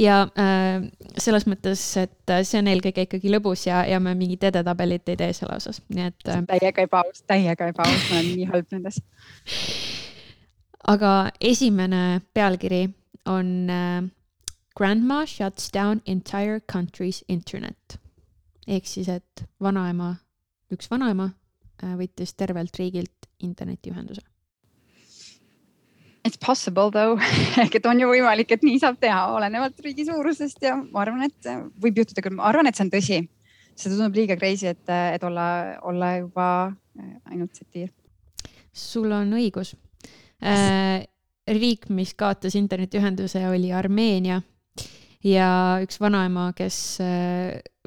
[0.00, 0.82] ja äh,
[1.18, 5.32] selles mõttes, et see on eelkõige ikkagi lõbus ja, ja me mingit edetabelit ei tee
[5.36, 6.44] selle osas, nii et äh....
[6.48, 9.02] täiega ebaaus, täiega ebaaus, ma olen nii halb nendes.
[10.88, 12.86] aga esimene pealkiri
[13.28, 14.08] on äh,
[14.76, 17.98] Grandma shuts down entire country's internet.
[18.70, 20.12] ehk siis, et vanaema,
[20.70, 21.32] üks vanaema
[21.82, 24.22] äh, võttis tervelt riigilt internetiühenduse.
[26.22, 27.18] It's possible though
[27.62, 31.26] ehk et on ju võimalik, et nii saab teha, olenevalt riigi suurusest ja ma arvan,
[31.26, 33.20] et äh, võib juhtuda küll, ma arvan, et see on tõsi.
[33.74, 35.48] see tundub liiga crazy, et, äh, et olla,
[35.82, 36.46] olla juba
[37.30, 37.90] ainult satiir.
[38.72, 39.74] sul on õigus
[40.44, 41.02] äh,
[41.50, 44.40] riik, mis kaotas internetiühenduse, oli Armeenia
[45.24, 45.50] ja
[45.84, 46.98] üks vanaema, kes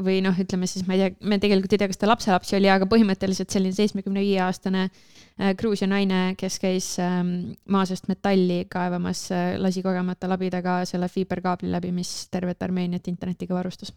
[0.02, 2.70] või noh, ütleme siis, ma ei tea, me tegelikult ei tea, kas ta lapselapsi oli,
[2.72, 8.64] aga põhimõtteliselt selline seitsmekümne viie aastane äh, Gruusia naine, kes käis ähm, maa seest metalli
[8.72, 13.94] kaevamas, äh, lasi kogemata labidaga selle fiiberkaabli läbi, mis tervet Armeeniat internetiga varustas.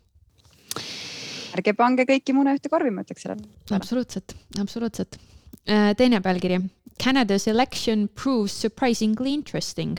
[1.56, 3.48] ärge pange kõiki mune ühte korvi, ma ütleks sellele.
[3.72, 5.16] absoluutselt, absoluutselt.
[5.64, 6.60] Äh, teine pealkiri.
[7.00, 9.98] Canada's election proves surprisingly interesting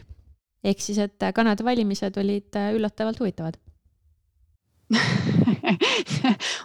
[0.63, 3.59] ehk siis, et Kanada valimised olid äh, üllatavalt huvitavad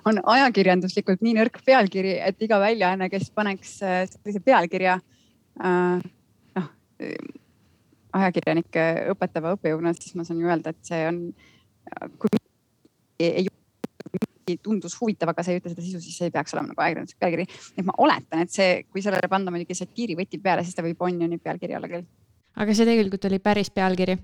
[0.09, 4.99] on ajakirjanduslikult nii nõrk pealkiri, et iga väljaanne, kes paneks äh, sellise pealkirja
[5.61, 6.05] äh,,
[6.59, 6.68] noh
[8.12, 8.84] ajakirjanikke
[9.14, 11.18] õpetava õppejõuna, siis ma saan ju öelda, et see on,
[12.20, 12.30] kui
[13.22, 16.82] ei tundus huvitav, aga see ei ütle seda sisu, siis see ei peaks olema nagu
[16.84, 17.47] ajakirjanduslik pealkiri.
[17.78, 21.38] et ma oletan, et see, kui sellele panna muidugi satiirivõti peale, siis ta võib Onioni
[21.43, 22.07] pealkiri olla küll
[22.57, 24.16] aga see tegelikult oli päris pealkiri.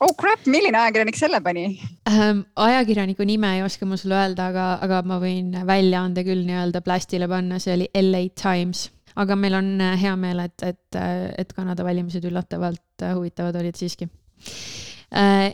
[0.00, 1.66] oh crap, milline ajakirjanik selle pani
[2.10, 2.44] ähm,?
[2.56, 7.28] ajakirjaniku nime ei oska ma sulle öelda, aga, aga ma võin väljaande küll nii-öelda plastile
[7.30, 8.90] panna, see oli LA Times.
[9.16, 13.56] aga meil on äh, hea meel, et, et, äh, et Kanada valimised üllatavalt äh, huvitavad
[13.62, 14.10] olid siiski.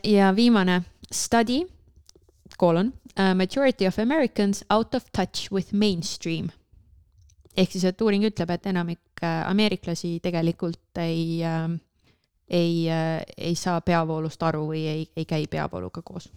[0.08, 0.80] ja viimane,
[1.12, 1.60] study,
[2.58, 2.88] koolon,
[3.36, 6.48] majority of Americans out of touch with mainstream
[7.56, 11.68] ehk siis, et uuring ütleb, et enamik ameeriklasi tegelikult ei äh,
[12.48, 16.30] ei, äh, ei saa peavoolust aru või ei, ei käi peavooluga koos.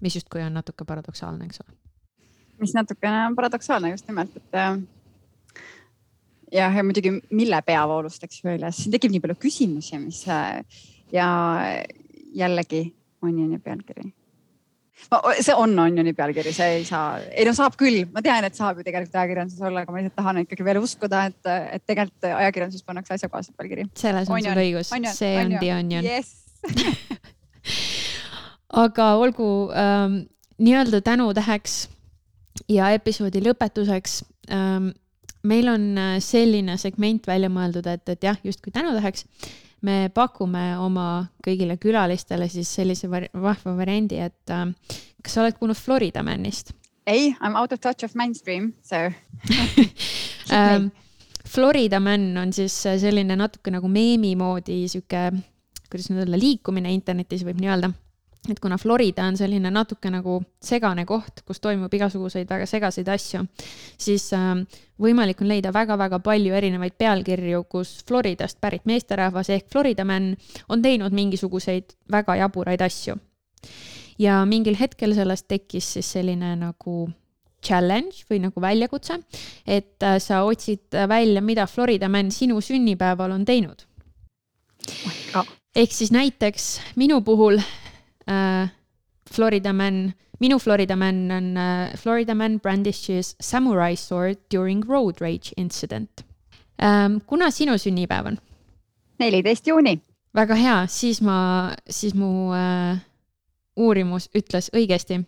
[0.00, 1.76] mis justkui on natuke paradoksaalne, eks ole.
[2.60, 4.78] mis natukene on paradoksaalne just nimelt, et äh,
[6.52, 10.62] jah, ja muidugi, mille peavoolust, eks ju, üles, siin tekib nii palju küsimusi, mis äh,
[11.12, 11.26] ja
[12.34, 12.86] jällegi
[13.22, 14.12] Onioni pealkiri
[15.40, 18.80] see on Onioni pealkiri, see ei saa, ei no saab küll, ma tean, et saab
[18.80, 22.86] ju tegelikult ajakirjanduses olla, aga ma lihtsalt tahan ikkagi veel uskuda, et, et tegelikult ajakirjanduses
[22.86, 23.88] pannakse asjakohaselt pealkiri.
[23.94, 26.06] selles on sul õigus, see on The Onion.
[26.06, 26.34] Yes.
[28.86, 30.22] aga olgu ähm,
[30.58, 31.86] nii-öelda tänutäheks
[32.72, 34.90] ja episoodi lõpetuseks ähm,
[35.46, 39.26] meil on äh, selline segment välja mõeldud, et, et jah, justkui tänutäheks
[39.84, 44.68] me pakume oma kõigile külalistele siis sellise vahva variandi, et äh,
[45.22, 46.72] kas sa oled kuulnud Florida Manist?
[47.06, 49.06] ei, I m out of touch of mainstream, so.
[50.46, 50.92] Um,
[51.42, 55.24] Florida Man on siis selline natuke nagu meemi moodi sihuke,
[55.90, 57.90] kuidas nüüd öelda, liikumine internetis võib nii öelda
[58.50, 63.42] et kuna Florida on selline natuke nagu segane koht, kus toimub igasuguseid väga segaseid asju,
[63.98, 64.54] siis äh,
[65.02, 70.34] võimalik on leida väga-väga palju erinevaid pealkirju, kus Floridast pärit meesterahvas ehk Florida man
[70.68, 73.16] on teinud mingisuguseid väga jaburaid asju.
[74.18, 77.10] ja mingil hetkel sellest tekkis siis selline nagu
[77.66, 79.18] challenge või nagu väljakutse,
[79.66, 83.86] et äh, sa otsid välja, mida Florida man sinu sünnipäeval on teinud
[85.34, 85.46] oh.
[85.74, 87.60] ehk siis näiteks minu puhul
[88.28, 88.68] uh,
[89.26, 95.52] Florida man, minu Florida man on uh, Florida man brandishes samurai sword during road rage
[95.56, 96.24] incident
[96.82, 97.20] um,.
[97.26, 98.38] kuna sinu sünnipäev on?
[99.18, 100.00] neliteist juuni.
[100.34, 102.98] väga hea, siis ma, siis mu uh,
[103.76, 105.22] uurimus ütles õigesti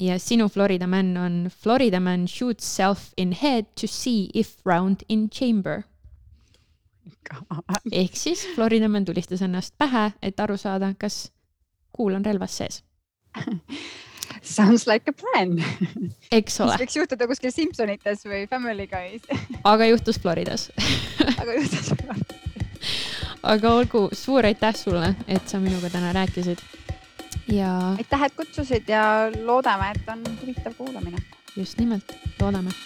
[0.00, 5.04] ja sinu Florida man on Florida man shoots self in head to see if round
[5.08, 5.84] in chamber.
[7.92, 11.30] ehk siis Florida man tulistas ennast pähe, et aru saada, kas
[11.94, 12.82] kuul on relvas sees
[14.44, 15.56] Sounds like a plan.
[16.32, 16.76] eks ole.
[16.80, 19.24] võiks juhtuda kuskil Simpsonites või Family Guy's
[19.72, 20.68] aga juhtus Floridas
[21.40, 22.40] aga juhtus Floridas.
[23.42, 26.60] aga olgu, suur aitäh sulle, et sa minuga täna rääkisid.
[27.52, 27.72] ja.
[27.98, 31.22] aitäh, et kutsusid ja loodame, et on huvitav kuulamine.
[31.56, 32.76] just nimelt, loodame